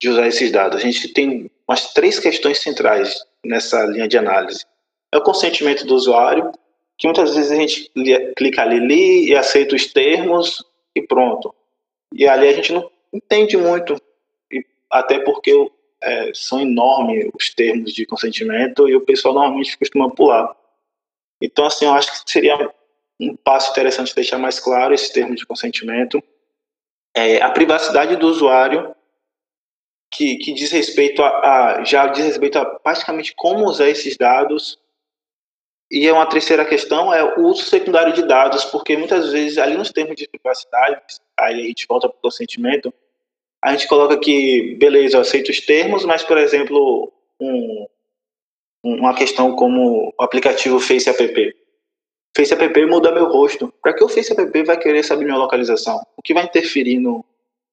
de 0.00 0.08
usar 0.08 0.26
esses 0.26 0.50
dados? 0.50 0.78
A 0.78 0.82
gente 0.82 1.08
tem 1.08 1.50
umas 1.70 1.92
três 1.94 2.18
questões 2.18 2.60
centrais 2.60 3.24
nessa 3.44 3.84
linha 3.84 4.08
de 4.08 4.18
análise. 4.18 4.66
É 5.12 5.18
o 5.18 5.22
consentimento 5.22 5.86
do 5.86 5.94
usuário, 5.94 6.50
que 6.98 7.06
muitas 7.06 7.32
vezes 7.32 7.52
a 7.52 7.54
gente 7.54 7.92
clica 8.36 8.62
ali, 8.62 8.80
li 8.80 9.28
e 9.28 9.36
aceita 9.36 9.76
os 9.76 9.86
termos 9.86 10.64
e 10.96 11.00
pronto. 11.00 11.54
E 12.12 12.26
ali 12.26 12.48
a 12.48 12.52
gente 12.52 12.72
não 12.72 12.90
entende 13.12 13.56
muito, 13.56 13.96
até 14.90 15.20
porque 15.20 15.70
é, 16.02 16.32
são 16.34 16.60
enormes 16.60 17.30
os 17.32 17.54
termos 17.54 17.92
de 17.92 18.04
consentimento 18.04 18.88
e 18.88 18.96
o 18.96 19.02
pessoal 19.02 19.34
normalmente 19.34 19.78
costuma 19.78 20.10
pular. 20.10 20.52
Então, 21.40 21.64
assim, 21.66 21.84
eu 21.84 21.92
acho 21.92 22.10
que 22.24 22.30
seria 22.30 22.68
um 23.20 23.36
passo 23.36 23.70
interessante 23.70 24.12
deixar 24.12 24.38
mais 24.38 24.58
claro 24.58 24.92
esse 24.92 25.12
termo 25.12 25.36
de 25.36 25.46
consentimento 25.46 26.20
é, 27.14 27.40
a 27.40 27.50
privacidade 27.50 28.16
do 28.16 28.28
usuário, 28.28 28.94
que, 30.20 30.36
que 30.36 30.52
diz 30.52 30.70
respeito 30.70 31.22
a, 31.22 31.28
a, 31.28 31.84
já 31.84 32.06
diz 32.08 32.26
respeito 32.26 32.58
a 32.58 32.66
praticamente 32.66 33.32
como 33.34 33.64
usar 33.64 33.88
esses 33.88 34.18
dados. 34.18 34.78
E 35.90 36.06
é 36.06 36.12
uma 36.12 36.26
terceira 36.26 36.62
questão 36.62 37.12
é 37.12 37.38
o 37.38 37.46
uso 37.46 37.62
secundário 37.62 38.12
de 38.12 38.22
dados, 38.22 38.66
porque 38.66 38.98
muitas 38.98 39.32
vezes 39.32 39.56
ali 39.56 39.78
nos 39.78 39.90
termos 39.90 40.16
de 40.16 40.28
privacidade, 40.28 41.00
aí 41.38 41.60
a 41.60 41.66
gente 41.66 41.86
volta 41.88 42.06
para 42.06 42.18
o 42.18 42.20
consentimento, 42.20 42.92
a 43.62 43.72
gente 43.72 43.88
coloca 43.88 44.18
que, 44.18 44.76
beleza, 44.78 45.16
eu 45.16 45.22
aceito 45.22 45.48
os 45.48 45.60
termos, 45.60 46.04
mas, 46.04 46.22
por 46.22 46.36
exemplo, 46.36 47.10
um, 47.40 47.86
uma 48.84 49.14
questão 49.14 49.56
como 49.56 50.12
o 50.18 50.22
aplicativo 50.22 50.78
Face 50.80 51.08
App. 51.08 51.56
Face 52.36 52.52
App 52.52 52.86
muda 52.86 53.10
meu 53.10 53.26
rosto. 53.26 53.72
Para 53.82 53.94
que 53.94 54.04
o 54.04 54.08
Face 54.08 54.32
App 54.32 54.62
vai 54.64 54.78
querer 54.78 55.02
saber 55.02 55.24
minha 55.24 55.36
localização? 55.36 55.98
O 56.14 56.22
que 56.22 56.34
vai 56.34 56.44
interferir 56.44 56.98
no, 56.98 57.24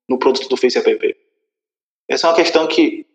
no 0.10 0.18
produto 0.18 0.48
do 0.48 0.58
Face 0.58 0.78
App? 0.78 1.27
Essa 2.08 2.28
é 2.28 2.30
uma 2.30 2.36
questão 2.36 2.68
que 2.68 3.06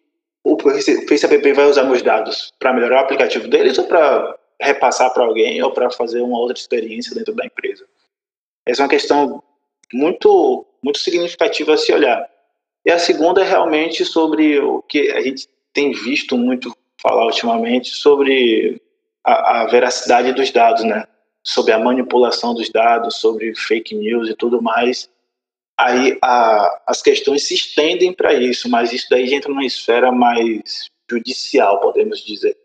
o 0.45 0.55
App 0.55 1.53
vai 1.53 1.67
usar 1.67 1.85
meus 1.85 2.03
dados 2.03 2.53
para 2.59 2.73
melhorar 2.73 3.03
o 3.03 3.05
aplicativo 3.05 3.49
deles 3.49 3.79
ou 3.79 3.87
para 3.87 4.39
repassar 4.61 5.13
para 5.13 5.25
alguém 5.25 5.63
ou 5.63 5.73
para 5.73 5.91
fazer 5.91 6.21
uma 6.21 6.39
outra 6.39 6.57
experiência 6.57 7.15
dentro 7.15 7.35
da 7.35 7.47
empresa. 7.47 7.87
Essa 8.67 8.83
é 8.83 8.85
uma 8.85 8.91
questão 8.91 9.43
muito 9.93 10.67
muito 10.83 10.99
significativa 10.99 11.75
a 11.75 11.79
se 11.79 11.93
olhar. 11.93 12.29
E 12.85 12.91
a 12.91 12.99
segunda 12.99 13.41
é 13.41 13.45
realmente 13.45 14.05
sobre 14.05 14.59
o 14.59 14.83
que 14.83 15.11
a 15.13 15.21
gente 15.21 15.49
tem 15.73 15.93
visto 15.93 16.37
muito 16.37 16.77
falar 17.01 17.25
ultimamente 17.25 17.91
sobre 17.91 18.83
a, 19.25 19.63
a 19.63 19.67
veracidade 19.67 20.33
dos 20.33 20.51
dados, 20.51 20.83
né? 20.83 21.07
sobre 21.43 21.73
a 21.73 21.79
manipulação 21.79 22.55
dos 22.55 22.71
dados, 22.71 23.17
sobre 23.17 23.55
fake 23.55 23.95
news 23.95 24.29
e 24.29 24.35
tudo 24.35 24.63
mais, 24.63 25.09
aí 25.79 26.19
a, 26.23 26.83
as 26.87 27.03
questões 27.03 27.47
se 27.47 27.55
estendem 27.55 28.13
para 28.13 28.35
isso, 28.35 28.69
mas 28.69 28.93
isso 28.93 29.07
daí 29.11 29.35
entra 29.35 29.51
numa 29.51 29.65
esfera 29.65 30.11
mais 30.13 30.91
judicial, 31.11 31.81
podemos 31.81 32.25
dizer, 32.25 32.57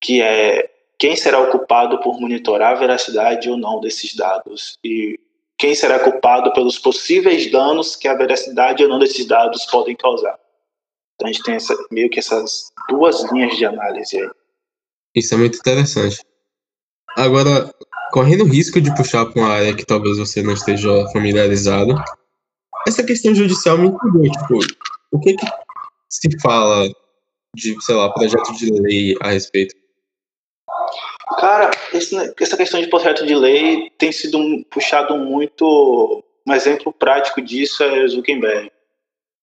que 0.00 0.20
é 0.22 0.70
quem 0.98 1.16
será 1.16 1.40
o 1.40 1.50
culpado 1.50 2.00
por 2.00 2.20
monitorar 2.20 2.72
a 2.72 2.80
veracidade 2.80 3.50
ou 3.50 3.56
não 3.56 3.80
desses 3.80 4.14
dados 4.14 4.78
e 4.84 5.18
quem 5.58 5.74
será 5.74 5.98
culpado 5.98 6.52
pelos 6.52 6.78
possíveis 6.78 7.50
danos 7.50 7.96
que 7.96 8.08
a 8.08 8.14
veracidade 8.14 8.82
ou 8.82 8.88
não 8.88 8.98
desses 8.98 9.26
dados 9.26 9.64
podem 9.66 9.96
causar. 9.96 10.38
Então 11.14 11.28
a 11.28 11.32
gente 11.32 11.44
tem 11.44 11.54
essa, 11.54 11.74
meio 11.90 12.10
que 12.10 12.18
essas 12.18 12.72
duas 12.88 13.22
linhas 13.30 13.56
de 13.56 13.64
análise 13.64 14.20
aí. 14.20 14.30
Isso 15.14 15.34
é 15.34 15.36
muito 15.36 15.58
interessante. 15.58 16.20
Agora, 17.16 17.72
correndo 18.14 18.44
o 18.44 18.48
risco 18.48 18.80
de 18.80 18.94
puxar 18.94 19.26
para 19.26 19.42
uma 19.42 19.52
área 19.52 19.74
que 19.74 19.84
talvez 19.84 20.18
você 20.18 20.40
não 20.40 20.52
esteja 20.52 20.88
familiarizado, 21.12 21.96
essa 22.86 23.02
questão 23.02 23.34
judicial 23.34 23.76
me 23.76 23.88
intrigou, 23.88 24.22
tipo, 24.28 24.58
o 25.10 25.18
que, 25.18 25.34
que 25.34 25.46
se 26.08 26.28
fala 26.40 26.88
de, 27.56 27.76
sei 27.84 27.94
lá, 27.96 28.12
projeto 28.12 28.52
de 28.52 28.70
lei 28.70 29.16
a 29.20 29.30
respeito? 29.30 29.74
Cara, 31.40 31.72
essa 31.92 32.56
questão 32.56 32.80
de 32.80 32.86
projeto 32.86 33.26
de 33.26 33.34
lei 33.34 33.90
tem 33.98 34.12
sido 34.12 34.38
puxado 34.70 35.18
muito. 35.18 36.22
Um 36.46 36.54
exemplo 36.54 36.92
prático 36.92 37.42
disso 37.42 37.82
é 37.82 38.06
Zuckerberg. 38.06 38.70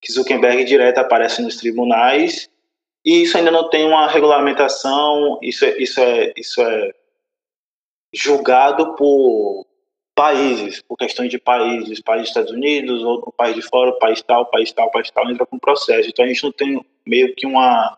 Que 0.01 0.13
Zuckerberg 0.13 0.63
direto 0.63 0.99
aparece 0.99 1.41
nos 1.41 1.57
tribunais 1.57 2.49
e 3.03 3.23
isso 3.23 3.37
ainda 3.37 3.51
não 3.51 3.69
tem 3.69 3.85
uma 3.85 4.07
regulamentação. 4.07 5.39
Isso 5.41 5.65
é, 5.65 5.77
isso 5.77 5.99
é, 5.99 6.33
isso 6.37 6.61
é 6.61 6.93
julgado 8.13 8.95
por 8.95 9.65
países, 10.15 10.81
por 10.81 10.97
questões 10.97 11.29
de 11.29 11.39
países, 11.39 12.01
país 12.01 12.21
dos 12.21 12.29
Estados 12.29 12.51
Unidos, 12.51 13.03
outro 13.03 13.31
país 13.31 13.55
de 13.55 13.61
fora, 13.61 13.93
país 13.93 14.21
tal, 14.21 14.45
país 14.45 14.71
tal, 14.71 14.91
país 14.91 15.09
tal, 15.09 15.29
entra 15.29 15.45
com 15.45 15.57
processo. 15.57 16.09
Então 16.09 16.25
a 16.25 16.27
gente 16.27 16.43
não 16.43 16.51
tem 16.51 16.85
meio 17.05 17.33
que 17.33 17.45
uma, 17.45 17.97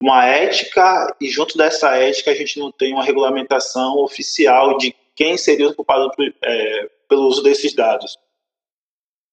uma 0.00 0.24
ética, 0.26 1.14
e 1.20 1.28
junto 1.28 1.56
dessa 1.58 1.96
ética 1.96 2.30
a 2.30 2.34
gente 2.34 2.58
não 2.58 2.70
tem 2.70 2.92
uma 2.92 3.04
regulamentação 3.04 3.98
oficial 3.98 4.78
de 4.78 4.94
quem 5.14 5.36
seria 5.36 5.68
o 5.68 5.74
culpado 5.74 6.10
é, 6.42 6.90
pelo 7.08 7.26
uso 7.26 7.42
desses 7.42 7.74
dados. 7.74 8.16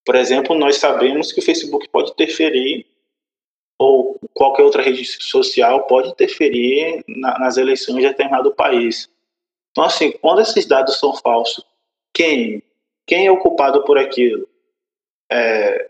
Por 0.06 0.16
exemplo, 0.16 0.56
nós 0.56 0.78
sabemos 0.78 1.32
que 1.32 1.40
o 1.40 1.44
Facebook 1.44 1.88
pode 1.90 2.12
interferir, 2.12 2.88
ou 3.78 4.20
qualquer 4.34 4.64
outra 4.64 4.82
rede 4.82 5.04
social 5.06 5.86
pode 5.88 6.10
interferir 6.10 7.04
na, 7.08 7.40
nas 7.40 7.58
eleições 7.58 7.98
de 7.98 8.08
determinado 8.08 8.54
país. 8.54 9.11
Então, 9.72 9.84
assim, 9.84 10.12
quando 10.12 10.42
esses 10.42 10.66
dados 10.66 11.00
são 11.00 11.14
falsos, 11.16 11.66
quem, 12.14 12.62
quem 13.08 13.28
é 13.28 13.32
o 13.32 13.40
culpado 13.40 13.84
por 13.84 13.98
aquilo? 13.98 14.48
É, 15.32 15.90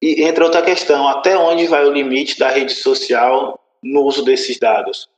e 0.00 0.22
entra 0.22 0.44
outra 0.44 0.62
questão, 0.62 1.08
até 1.08 1.36
onde 1.36 1.66
vai 1.66 1.84
o 1.84 1.92
limite 1.92 2.38
da 2.38 2.48
rede 2.48 2.72
social 2.72 3.58
no 3.82 4.02
uso 4.02 4.24
desses 4.24 4.58
dados? 4.58 5.08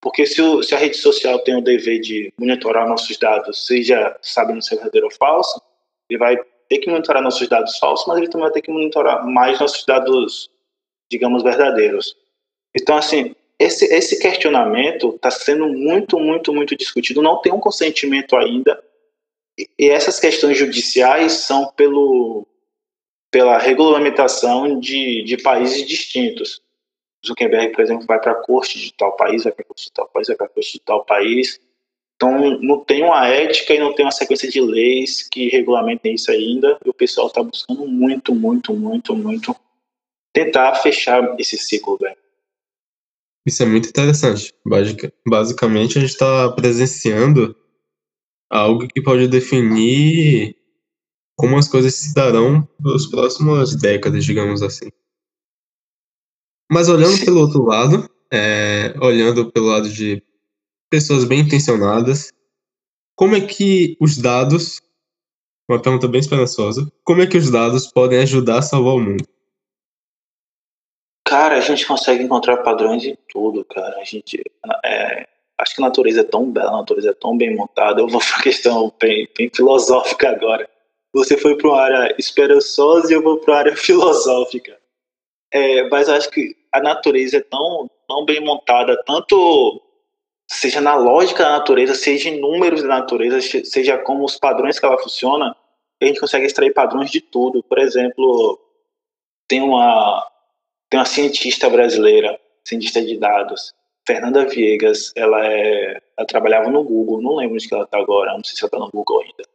Porque 0.00 0.26
se, 0.26 0.40
o, 0.40 0.62
se 0.62 0.74
a 0.74 0.78
rede 0.78 0.96
social 0.96 1.38
tem 1.40 1.56
o 1.56 1.62
dever 1.62 2.00
de 2.00 2.32
monitorar 2.38 2.88
nossos 2.88 3.16
dados, 3.16 3.66
seja 3.66 4.16
sabendo 4.20 4.62
se 4.62 4.74
é 4.74 4.76
verdadeiro 4.76 5.06
ou 5.06 5.12
falso, 5.12 5.60
ele 6.08 6.18
vai 6.18 6.36
ter 6.68 6.78
que 6.78 6.90
monitorar 6.90 7.22
nossos 7.22 7.48
dados 7.48 7.78
falsos, 7.78 8.06
mas 8.06 8.18
ele 8.18 8.28
também 8.28 8.46
vai 8.46 8.52
ter 8.52 8.62
que 8.62 8.70
monitorar 8.70 9.24
mais 9.26 9.60
nossos 9.60 9.84
dados, 9.84 10.50
digamos, 11.10 11.42
verdadeiros. 11.42 12.16
Então, 12.74 12.96
assim, 12.96 13.36
esse, 13.62 13.84
esse 13.86 14.18
questionamento 14.18 15.14
está 15.14 15.30
sendo 15.30 15.68
muito, 15.68 16.18
muito, 16.18 16.52
muito 16.52 16.76
discutido. 16.76 17.22
Não 17.22 17.40
tem 17.40 17.52
um 17.52 17.60
consentimento 17.60 18.36
ainda. 18.36 18.82
E, 19.58 19.88
essas 19.90 20.18
questões 20.18 20.58
judiciais 20.58 21.32
são 21.32 21.68
pelo 21.72 22.46
pela 23.30 23.56
regulamentação 23.56 24.78
de, 24.78 25.22
de 25.22 25.38
países 25.38 25.88
distintos. 25.88 26.60
Zuckerberg, 27.26 27.72
por 27.72 27.80
exemplo, 27.82 28.06
vai 28.06 28.20
para 28.20 28.32
a 28.32 28.42
corte 28.42 28.78
de 28.78 28.92
tal 28.92 29.16
país, 29.16 29.44
vai 29.44 29.52
para 29.52 29.62
a 29.62 29.66
corte 29.66 29.84
de 29.84 29.92
tal 29.92 30.08
país, 30.08 30.26
vai 30.26 30.36
para 30.36 30.46
a 30.46 30.48
corte 30.50 30.72
de 30.74 30.80
tal 30.80 31.04
país. 31.04 31.58
Então, 32.14 32.58
não 32.60 32.80
tem 32.80 33.02
uma 33.02 33.26
ética 33.26 33.72
e 33.72 33.78
não 33.78 33.94
tem 33.94 34.04
uma 34.04 34.12
sequência 34.12 34.50
de 34.50 34.60
leis 34.60 35.22
que 35.22 35.48
regulamentem 35.48 36.14
isso 36.14 36.30
ainda. 36.30 36.78
E 36.84 36.90
o 36.90 36.94
pessoal 36.94 37.28
está 37.28 37.42
buscando 37.42 37.86
muito, 37.86 38.34
muito, 38.34 38.74
muito, 38.74 39.16
muito 39.16 39.56
tentar 40.30 40.74
fechar 40.76 41.34
esse 41.40 41.56
ciclo, 41.56 41.96
velho. 41.96 42.21
Isso 43.46 43.62
é 43.62 43.66
muito 43.66 43.88
interessante. 43.88 44.54
Basicamente, 45.26 45.98
a 45.98 46.00
gente 46.00 46.10
está 46.10 46.50
presenciando 46.52 47.56
algo 48.50 48.86
que 48.86 49.02
pode 49.02 49.26
definir 49.28 50.56
como 51.36 51.56
as 51.56 51.68
coisas 51.68 51.94
se 51.94 52.14
darão 52.14 52.68
nas 52.78 53.06
próximas 53.06 53.74
décadas, 53.74 54.24
digamos 54.24 54.62
assim. 54.62 54.88
Mas 56.70 56.88
olhando 56.88 57.24
pelo 57.24 57.40
outro 57.40 57.64
lado, 57.64 58.08
é, 58.32 58.94
olhando 59.00 59.50
pelo 59.50 59.66
lado 59.66 59.88
de 59.88 60.22
pessoas 60.88 61.24
bem 61.24 61.40
intencionadas, 61.40 62.30
como 63.16 63.34
é 63.34 63.40
que 63.40 63.96
os 64.00 64.16
dados, 64.16 64.80
uma 65.68 65.80
pergunta 65.80 66.06
bem 66.06 66.20
esperançosa, 66.20 66.90
como 67.04 67.22
é 67.22 67.26
que 67.26 67.36
os 67.36 67.50
dados 67.50 67.86
podem 67.88 68.20
ajudar 68.20 68.58
a 68.58 68.62
salvar 68.62 68.94
o 68.94 69.00
mundo? 69.00 69.24
Cara, 71.32 71.56
a 71.56 71.60
gente 71.60 71.86
consegue 71.86 72.22
encontrar 72.22 72.58
padrões 72.58 73.02
em 73.06 73.16
tudo, 73.26 73.64
cara. 73.64 73.96
A 73.98 74.04
gente, 74.04 74.44
é, 74.84 75.26
acho 75.56 75.74
que 75.74 75.82
a 75.82 75.86
natureza 75.86 76.20
é 76.20 76.24
tão 76.24 76.52
bela, 76.52 76.72
a 76.72 76.76
natureza 76.76 77.08
é 77.08 77.14
tão 77.14 77.34
bem 77.38 77.56
montada. 77.56 78.02
Eu 78.02 78.06
vou 78.06 78.20
para 78.20 78.34
uma 78.36 78.42
questão 78.42 78.92
bem, 79.00 79.26
bem 79.34 79.48
filosófica 79.48 80.28
agora. 80.28 80.68
Você 81.14 81.38
foi 81.38 81.56
para 81.56 81.68
uma 81.68 81.80
área 81.80 82.14
esperançosa 82.18 83.10
e 83.10 83.16
eu 83.16 83.22
vou 83.22 83.38
para 83.38 83.56
área 83.56 83.72
filosófica. 83.74 84.78
É, 85.50 85.88
mas 85.88 86.06
acho 86.10 86.28
que 86.28 86.54
a 86.70 86.82
natureza 86.82 87.38
é 87.38 87.40
tão, 87.40 87.90
tão 88.06 88.26
bem 88.26 88.44
montada, 88.44 89.02
tanto 89.06 89.80
seja 90.46 90.82
na 90.82 90.96
lógica 90.96 91.44
da 91.44 91.52
natureza, 91.52 91.94
seja 91.94 92.28
em 92.28 92.40
números 92.42 92.82
da 92.82 92.88
natureza, 92.88 93.40
seja 93.40 93.96
como 93.96 94.26
os 94.26 94.36
padrões 94.36 94.78
que 94.78 94.84
ela 94.84 94.98
funciona, 94.98 95.56
a 95.98 96.04
gente 96.04 96.20
consegue 96.20 96.44
extrair 96.44 96.74
padrões 96.74 97.10
de 97.10 97.22
tudo. 97.22 97.62
Por 97.62 97.78
exemplo, 97.78 98.60
tem 99.48 99.62
uma, 99.62 100.30
tem 100.92 100.98
uma 100.98 101.06
cientista 101.06 101.70
brasileira, 101.70 102.38
cientista 102.62 103.00
de 103.00 103.16
dados, 103.16 103.72
Fernanda 104.06 104.44
Viegas, 104.44 105.10
ela, 105.16 105.42
é, 105.46 106.02
ela 106.18 106.26
trabalhava 106.26 106.68
no 106.68 106.84
Google, 106.84 107.22
não 107.22 107.36
lembro 107.36 107.54
onde 107.54 107.66
ela 107.72 107.84
está 107.84 107.98
agora, 107.98 108.34
não 108.34 108.44
sei 108.44 108.54
se 108.54 108.62
ela 108.62 108.68
está 108.68 108.78
no 108.78 108.90
Google 108.90 109.22
ainda. 109.22 109.48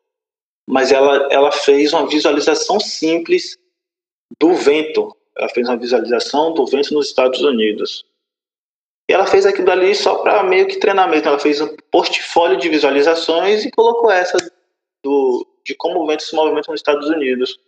Mas 0.68 0.92
ela, 0.92 1.32
ela 1.32 1.52
fez 1.52 1.94
uma 1.94 2.08
visualização 2.08 2.80
simples 2.80 3.56
do 4.40 4.56
vento. 4.56 5.16
Ela 5.38 5.48
fez 5.50 5.70
uma 5.70 5.78
visualização 5.78 6.56
do 6.56 6.66
vento 6.66 6.92
nos 6.92 7.10
Estados 7.10 7.40
Unidos. 7.42 8.04
E 9.08 9.14
ela 9.14 9.28
fez 9.28 9.46
aquilo 9.46 9.70
ali 9.70 9.94
só 9.94 10.16
para 10.16 10.42
meio 10.42 10.68
que 10.68 10.80
treinamento. 10.80 11.28
Ela 11.28 11.38
fez 11.38 11.62
um 11.62 11.70
portfólio 11.92 12.58
de 12.58 12.68
visualizações 12.68 13.64
e 13.64 13.70
colocou 13.70 14.10
essa 14.10 14.38
do, 15.06 15.48
de 15.64 15.76
como 15.76 16.02
o 16.02 16.08
vento 16.08 16.24
se 16.24 16.36
movimenta 16.36 16.72
nos 16.72 16.80
Estados 16.80 17.08
Unidos. 17.10 17.60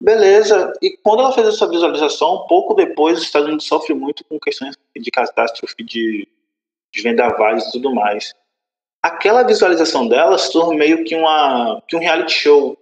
Beleza. 0.00 0.72
E 0.80 0.96
quando 0.96 1.20
ela 1.20 1.32
fez 1.32 1.46
essa 1.46 1.68
visualização, 1.68 2.46
pouco 2.48 2.72
depois, 2.74 3.18
os 3.18 3.24
Estados 3.24 3.48
Unidos 3.48 3.66
sofre 3.66 3.92
muito 3.92 4.24
com 4.24 4.40
questões 4.40 4.74
de 4.96 5.10
catástrofe 5.10 5.84
de, 5.84 6.26
de 6.92 7.02
vendavais 7.02 7.66
e 7.66 7.72
tudo 7.72 7.94
mais. 7.94 8.34
Aquela 9.02 9.42
visualização 9.42 10.08
dela 10.08 10.38
se 10.38 10.52
tornou 10.52 10.74
meio 10.74 11.04
que, 11.04 11.14
uma, 11.14 11.82
que 11.86 11.96
um 11.96 12.00
reality 12.00 12.32
show. 12.32 12.78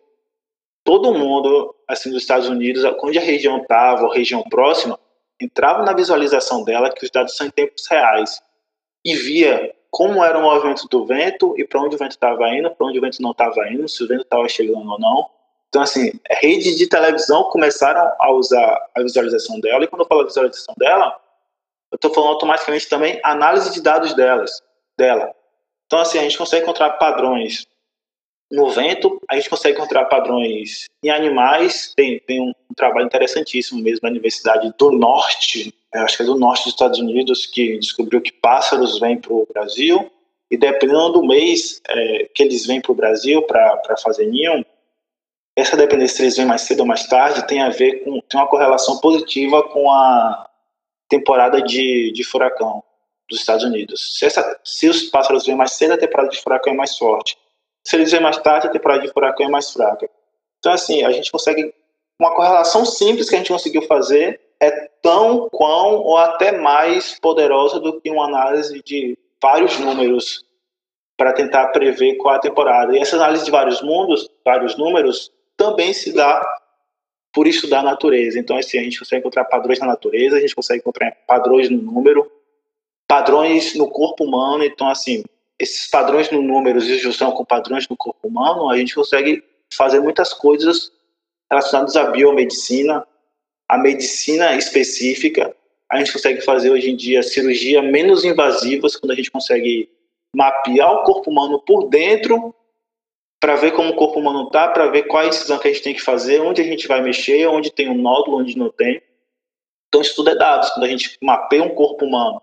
Todo 0.85 1.13
mundo, 1.13 1.75
assim, 1.89 2.11
dos 2.11 2.23
Estados 2.23 2.49
Unidos, 2.49 2.85
onde 3.03 3.19
a 3.19 3.23
região 3.23 3.59
estava, 3.59 4.05
ou 4.05 4.13
região 4.13 4.43
próxima, 4.45 4.99
entrava 5.41 5.85
na 5.85 5.93
visualização 5.93 6.65
dela, 6.65 6.91
que 6.91 7.05
os 7.05 7.11
dados 7.11 7.37
são 7.37 7.47
em 7.47 7.51
tempos 7.51 7.87
reais, 7.89 8.41
e 9.05 9.15
via 9.15 9.75
como 9.91 10.23
era 10.25 10.39
o 10.39 10.43
movimento 10.43 10.87
do 10.89 11.05
vento 11.05 11.55
e 11.57 11.65
para 11.65 11.81
onde 11.81 11.97
o 11.97 11.99
vento 11.99 12.13
estava 12.13 12.49
indo, 12.51 12.71
para 12.71 12.87
onde 12.87 12.99
o 12.99 13.01
vento 13.01 13.21
não 13.23 13.31
estava 13.31 13.69
indo, 13.69 13.89
se 13.89 14.03
o 14.03 14.09
vento 14.09 14.23
estava 14.23 14.49
chegando 14.49 14.91
ou 14.91 14.99
não. 14.99 15.29
Então, 15.69 15.83
assim, 15.83 16.13
redes 16.31 16.77
de 16.77 16.89
televisão 16.89 17.45
começaram 17.45 18.13
a 18.19 18.33
usar 18.33 18.81
a 18.95 19.03
visualização 19.03 19.61
dela, 19.61 19.85
e 19.85 19.87
quando 19.87 20.03
eu 20.03 20.07
falo 20.07 20.25
visualização 20.25 20.75
dela, 20.79 21.19
eu 21.93 21.97
estou 21.97 22.13
falando 22.13 22.31
automaticamente 22.31 22.89
também 22.89 23.21
análise 23.23 23.73
de 23.73 23.83
dados 23.83 24.15
delas, 24.15 24.63
dela. 24.97 25.35
Então, 25.87 25.99
assim, 25.99 26.19
a 26.19 26.23
gente 26.23 26.39
consegue 26.39 26.63
encontrar 26.63 26.91
padrões 26.93 27.67
no 28.51 28.71
vento, 28.71 29.21
a 29.29 29.37
gente 29.37 29.51
consegue 29.51 29.77
encontrar 29.77 30.07
padrões 30.07 30.87
em 31.03 31.11
animais. 31.11 31.93
Tem, 31.95 32.19
tem 32.21 32.41
um, 32.41 32.53
um 32.71 32.75
trabalho 32.75 33.07
interessantíssimo 33.07 33.83
mesmo 33.83 34.01
na 34.03 34.11
Universidade 34.11 34.73
do 34.79 34.91
Norte, 34.91 35.75
acho 35.93 36.17
que 36.17 36.23
é 36.23 36.27
do 36.27 36.39
Norte 36.39 36.65
dos 36.65 36.73
Estados 36.73 36.99
Unidos, 36.99 37.47
que 37.47 37.79
descobriu 37.79 38.21
que 38.21 38.33
pássaros 38.33 38.99
vêm 38.99 39.19
para 39.19 39.33
o 39.33 39.47
Brasil, 39.53 40.11
e 40.51 40.57
dependendo 40.57 41.13
do 41.13 41.27
mês 41.27 41.81
é, 41.89 42.31
que 42.35 42.43
eles 42.43 42.67
vêm 42.67 42.81
para 42.81 42.93
o 42.93 42.95
Brasil 42.95 43.43
para 43.43 43.97
fazer 44.03 44.27
ninho, 44.27 44.65
essa 45.61 45.77
dependência 45.77 46.17
se 46.17 46.23
eles 46.23 46.37
vêm 46.37 46.47
mais 46.47 46.63
cedo 46.63 46.81
ou 46.81 46.87
mais 46.87 47.07
tarde 47.07 47.47
tem 47.47 47.61
a 47.61 47.69
ver 47.69 48.05
com 48.05 48.21
tem 48.21 48.41
uma 48.41 48.47
correlação 48.47 48.99
positiva 48.99 49.63
com 49.63 49.91
a 49.91 50.49
temporada 51.09 51.61
de, 51.61 52.13
de 52.13 52.23
furacão 52.23 52.83
dos 53.29 53.41
Estados 53.41 53.65
Unidos. 53.65 54.19
Se, 54.19 54.25
essa, 54.25 54.59
se 54.63 54.89
os 54.89 55.05
pássaros 55.05 55.47
vêm 55.47 55.57
mais 55.57 55.73
cedo, 55.73 55.95
a 55.95 55.99
temporada 55.99 56.31
de 56.31 56.41
furacão 56.41 56.73
é 56.73 56.77
mais 56.77 56.97
forte. 56.97 57.37
Se 57.85 57.97
eles 57.97 58.13
vêm 58.13 58.21
mais 58.21 58.39
tarde, 58.39 58.69
a 58.69 58.71
temporada 58.71 59.03
de 59.03 59.13
furacão 59.13 59.47
é 59.47 59.49
mais 59.49 59.73
fraca. 59.73 60.09
Então, 60.59 60.73
assim, 60.73 61.05
a 61.05 61.11
gente 61.11 61.31
consegue. 61.31 61.75
Uma 62.21 62.35
correlação 62.35 62.85
simples 62.85 63.29
que 63.29 63.35
a 63.35 63.39
gente 63.39 63.53
conseguiu 63.53 63.83
fazer 63.83 64.41
é 64.61 64.71
tão, 65.03 65.49
quão 65.51 65.97
ou 65.97 66.17
até 66.17 66.53
mais 66.53 67.19
poderosa 67.19 67.79
do 67.79 68.01
que 68.01 68.11
uma 68.11 68.27
análise 68.27 68.83
de 68.83 69.17
vários 69.41 69.79
números 69.79 70.45
para 71.17 71.33
tentar 71.33 71.69
prever 71.69 72.17
qual 72.17 72.35
é 72.35 72.37
a 72.39 72.41
temporada. 72.41 72.97
E 72.97 73.01
essa 73.01 73.17
análise 73.17 73.45
de 73.45 73.51
vários 73.51 73.83
mundos, 73.83 74.29
vários 74.45 74.77
números, 74.77 75.33
também 75.59 75.93
se 75.93 76.13
dá 76.13 76.41
por 77.35 77.47
estudar 77.47 77.81
a 77.81 77.83
natureza. 77.83 78.39
Então, 78.39 78.57
assim, 78.57 78.79
a 78.79 78.83
gente 78.83 78.99
consegue 78.99 79.21
encontrar 79.21 79.45
padrões 79.45 79.79
na 79.81 79.87
natureza, 79.87 80.37
a 80.37 80.41
gente 80.41 80.55
consegue 80.55 80.81
encontrar 80.81 81.11
padrões 81.27 81.69
no 81.69 81.77
número, 81.77 82.31
padrões 83.07 83.75
no 83.75 83.91
corpo 83.91 84.25
humano. 84.25 84.65
Então, 84.65 84.89
assim, 84.89 85.25
esses 85.59 85.91
padrões 85.91 86.31
no 86.31 86.41
números 86.41 86.89
e 86.89 86.97
junção 86.99 87.33
com 87.33 87.45
padrões 87.45 87.87
no 87.89 87.97
corpo 87.97 88.27
humano, 88.27 88.71
a 88.71 88.79
gente 88.79 88.95
consegue 88.95 89.43
fazer 89.75 90.01
muitas 90.01 90.33
coisas 90.33 90.91
relacionadas 91.51 91.97
à 91.97 92.05
biomedicina, 92.05 93.07
à 93.69 93.77
medicina 93.77 94.57
específica. 94.57 95.55
A 95.91 95.99
gente 95.99 96.13
consegue 96.13 96.41
fazer 96.43 96.71
hoje 96.71 96.91
em 96.91 96.97
dia 96.97 97.23
cirurgia 97.23 97.83
menos 97.83 98.25
invasivas, 98.25 98.97
quando 98.97 99.13
a 99.13 99.15
gente 99.15 99.31
consegue 99.31 99.91
mapear 100.35 100.93
o 100.93 101.03
corpo 101.03 101.31
humano 101.31 101.61
por 101.61 101.89
dentro 101.89 102.55
para 103.41 103.57
ver 103.57 103.73
como 103.73 103.91
o 103.91 103.97
corpo 103.97 104.19
humano 104.19 104.47
está, 104.47 104.69
para 104.69 104.89
ver 104.89 105.05
qual 105.05 105.23
a 105.23 105.29
decisão 105.29 105.59
que 105.59 105.69
a 105.69 105.73
gente 105.73 105.83
tem 105.83 105.95
que 105.95 106.03
fazer, 106.03 106.41
onde 106.41 106.61
a 106.61 106.65
gente 106.65 106.89
vai 106.89 107.01
mexer, 107.01 107.47
onde 107.47 107.71
tem 107.71 107.89
um 107.89 108.01
nódulo, 108.01 108.39
onde 108.39 108.59
não 108.59 108.69
tem. 108.69 109.01
Então, 109.89 110.01
isso 110.01 110.17
tudo 110.17 110.31
é 110.31 110.35
dados. 110.35 110.71
Quando 110.71 110.85
a 110.85 110.89
gente 110.89 111.17
mapeia 111.23 111.63
um 111.63 111.75
corpo 111.75 112.05
humano, 112.05 112.43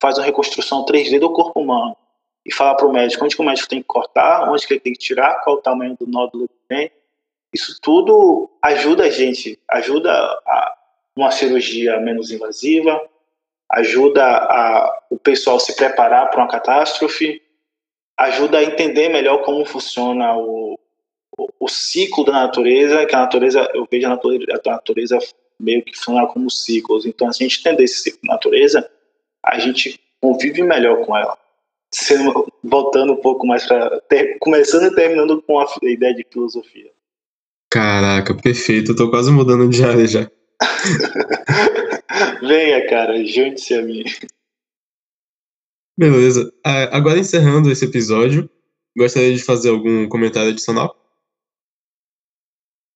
faz 0.00 0.16
uma 0.16 0.24
reconstrução 0.24 0.84
3D 0.84 1.18
do 1.18 1.32
corpo 1.32 1.60
humano 1.60 1.96
e 2.44 2.52
fala 2.52 2.74
para 2.74 2.86
o 2.86 2.92
médico 2.92 3.24
onde 3.24 3.36
que 3.36 3.42
o 3.42 3.44
médico 3.44 3.68
tem 3.68 3.80
que 3.80 3.86
cortar, 3.86 4.50
onde 4.50 4.66
que 4.66 4.72
ele 4.72 4.80
tem 4.80 4.92
que 4.94 4.98
tirar, 4.98 5.42
qual 5.42 5.56
o 5.56 5.60
tamanho 5.62 5.96
do 5.98 6.06
nódulo 6.06 6.48
que 6.48 6.54
tem. 6.68 6.90
Isso 7.52 7.78
tudo 7.80 8.50
ajuda 8.62 9.04
a 9.04 9.10
gente, 9.10 9.58
ajuda 9.68 10.10
a 10.12 10.74
uma 11.14 11.30
cirurgia 11.30 12.00
menos 12.00 12.30
invasiva, 12.30 13.00
ajuda 13.70 14.24
a, 14.24 15.02
o 15.10 15.18
pessoal 15.18 15.60
se 15.60 15.76
preparar 15.76 16.30
para 16.30 16.40
uma 16.40 16.48
catástrofe, 16.48 17.42
ajuda 18.20 18.58
a 18.58 18.62
entender 18.62 19.08
melhor 19.08 19.38
como 19.38 19.64
funciona 19.64 20.36
o, 20.36 20.78
o, 21.38 21.48
o, 21.58 21.68
ciclo 21.68 22.24
da 22.24 22.32
natureza, 22.32 23.06
que 23.06 23.14
a 23.14 23.20
natureza, 23.20 23.68
eu 23.74 23.88
vejo 23.90 24.06
a 24.06 24.10
natureza, 24.10 24.60
a 24.66 24.70
natureza 24.70 25.18
meio 25.58 25.82
que 25.82 25.96
funciona 25.96 26.26
como 26.26 26.50
ciclos. 26.50 27.06
Então, 27.06 27.32
se 27.32 27.42
a 27.42 27.48
gente 27.48 27.60
entender 27.60 27.84
esse 27.84 28.02
ciclo 28.02 28.20
da 28.24 28.34
natureza, 28.34 28.90
a 29.44 29.58
gente 29.58 29.98
convive 30.20 30.62
melhor 30.62 31.04
com 31.04 31.16
ela. 31.16 31.36
Sendo, 31.92 32.46
voltando 32.62 33.14
um 33.14 33.20
pouco 33.20 33.46
mais 33.46 33.66
para. 33.66 34.00
Começando 34.38 34.92
e 34.92 34.94
terminando 34.94 35.42
com 35.42 35.58
a 35.58 35.66
ideia 35.82 36.14
de 36.14 36.24
filosofia. 36.30 36.90
Caraca, 37.70 38.34
perfeito. 38.34 38.92
Eu 38.92 38.96
tô 38.96 39.10
quase 39.10 39.30
mudando 39.32 39.68
de 39.68 39.82
área 39.82 40.06
já. 40.06 40.30
Venha, 42.42 42.86
cara, 42.88 43.24
junte-se 43.24 43.74
a 43.74 43.82
mim. 43.82 44.04
Beleza. 46.00 46.50
Agora 46.90 47.18
encerrando 47.18 47.70
esse 47.70 47.84
episódio, 47.84 48.48
gostaria 48.96 49.34
de 49.34 49.44
fazer 49.44 49.68
algum 49.68 50.08
comentário 50.08 50.48
adicional? 50.48 50.96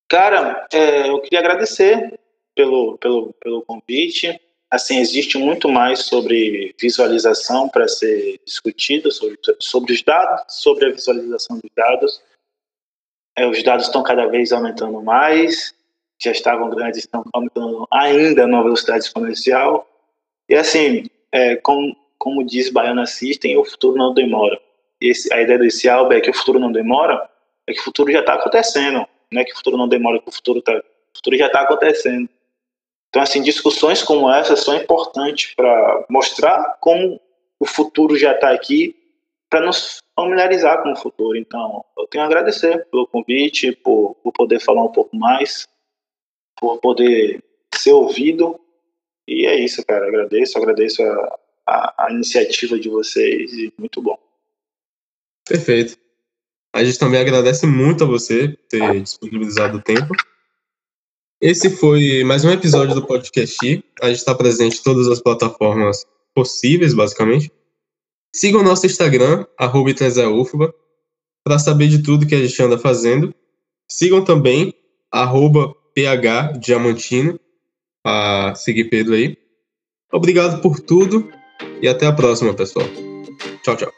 Cara, 0.09 0.67
é, 0.73 1.11
eu 1.11 1.21
queria 1.21 1.41
agradecer 1.41 2.19
pelo, 2.55 2.97
pelo, 2.97 3.35
pelo 3.35 3.61
convite 3.61 4.41
assim, 4.71 4.99
existe 4.99 5.37
muito 5.37 5.69
mais 5.69 6.01
sobre 6.07 6.75
visualização 6.81 7.69
para 7.69 7.87
ser 7.87 8.41
discutido, 8.45 9.13
sobre, 9.13 9.39
sobre 9.61 9.93
os 9.93 10.03
dados, 10.03 10.43
sobre 10.49 10.87
a 10.87 10.93
visualização 10.93 11.59
dos 11.59 11.71
dados. 11.77 12.23
É, 13.37 13.47
os 13.47 13.63
dados 13.63 13.85
estão 13.85 14.03
cada 14.03 14.27
vez 14.27 14.51
aumentando 14.51 15.03
mais 15.03 15.75
já 16.19 16.31
estavam 16.31 16.71
grandes 16.71 17.01
estão 17.01 17.23
aumentando 17.35 17.87
ainda 17.93 18.47
numa 18.47 18.63
velocidade 18.63 19.05
exponencial. 19.05 19.87
E 20.49 20.55
assim, 20.55 21.05
é, 21.31 21.57
como, 21.57 21.95
como 22.25 22.43
diz 22.43 22.71
Baiana 22.71 23.05
System, 23.05 23.59
o 23.59 23.65
futuro 23.67 23.99
não 23.99 24.15
demora. 24.15 24.59
Esse, 24.99 25.31
a 25.31 25.43
ideia 25.43 25.59
desse 25.59 25.91
álbum 25.91 26.15
é 26.15 26.23
que 26.23 26.31
o 26.31 26.35
futuro 26.35 26.59
não 26.59 26.73
demora, 26.73 27.29
é 27.67 27.75
que 27.75 27.81
o 27.81 27.85
futuro 27.85 28.11
já 28.11 28.21
está 28.21 28.33
acontecendo. 28.33 29.07
Não 29.31 29.43
é 29.43 29.45
que 29.45 29.53
o 29.53 29.57
futuro 29.57 29.77
não 29.77 29.87
demora, 29.87 30.19
que 30.19 30.29
o 30.31 30.33
futuro, 30.33 30.63
tá, 30.63 30.73
o 30.73 31.17
futuro 31.19 31.37
já 31.37 31.49
está 31.49 31.61
acontecendo. 31.61 32.27
Então, 33.11 33.21
assim, 33.21 33.43
discussões 33.43 34.03
como 34.03 34.33
essa 34.33 34.57
são 34.57 34.75
importantes 34.75 35.55
para 35.55 36.07
mostrar 36.09 36.79
como 36.81 37.21
o 37.61 37.67
futuro 37.67 38.17
já 38.17 38.33
está 38.33 38.53
aqui, 38.53 38.97
para 39.51 39.61
nos 39.61 40.03
familiarizar 40.17 40.83
com 40.83 40.93
o 40.93 40.97
futuro. 40.97 41.37
Então, 41.37 41.85
eu 41.99 42.07
tenho 42.07 42.25
a 42.25 42.27
agradecer 42.27 42.87
pelo 42.87 43.07
convite, 43.07 43.73
por, 43.73 44.15
por 44.23 44.33
poder 44.33 44.61
falar 44.61 44.83
um 44.83 44.93
pouco 44.93 45.15
mais, 45.15 45.69
por 46.59 46.79
poder 46.79 47.45
ser 47.75 47.93
ouvido. 47.93 48.59
E 49.29 49.45
é 49.45 49.57
isso, 49.57 49.85
cara. 49.85 50.09
Agradeço, 50.09 50.57
agradeço 50.57 51.03
a, 51.03 51.39
a, 51.67 52.07
a 52.07 52.13
iniciativa 52.13 52.79
de 52.79 52.89
vocês 52.89 53.53
e 53.53 53.73
muito 53.79 54.03
bom. 54.03 54.19
Perfeito. 55.47 55.99
A 56.75 56.83
gente 56.83 56.99
também 56.99 57.21
agradece 57.21 57.67
muito 57.67 58.05
a 58.05 58.07
você 58.07 58.49
por 58.49 58.67
ter 58.69 59.01
disponibilizado 59.01 59.79
o 59.79 59.83
tempo. 59.83 60.15
Esse 61.41 61.71
foi 61.71 62.25
mais 62.25 62.45
um 62.45 62.51
episódio 62.51 62.95
do 62.95 63.07
podcast. 63.07 63.85
A 64.01 64.09
gente 64.09 64.17
está 64.17 64.35
presente 64.35 64.81
em 64.81 64.83
todas 64.83 65.07
as 65.09 65.21
plataformas 65.21 66.07
possíveis, 66.35 66.95
basicamente. 66.95 67.53
Sigam 68.35 68.61
o 68.61 68.65
nosso 68.65 68.87
Instagram, 68.87 69.47
arroba 69.57 69.95
para 71.45 71.59
saber 71.59 71.89
de 71.89 72.03
tudo 72.03 72.27
que 72.27 72.35
a 72.35 72.45
gente 72.45 72.61
anda 72.63 72.79
fazendo. 72.79 73.35
Sigam 73.89 74.25
também, 74.25 74.75
arroba 75.13 75.75
phdiamantino, 75.95 77.39
para 78.03 78.55
seguir 78.57 78.89
Pedro 78.91 79.15
aí. 79.15 79.37
Obrigado 80.11 80.61
por 80.61 80.81
tudo 80.81 81.31
e 81.85 81.89
até 81.89 82.07
a 82.07 82.13
próxima, 82.13 82.55
pessoal. 82.55 82.87
Tchau, 83.63 83.77
tchau. 83.77 83.93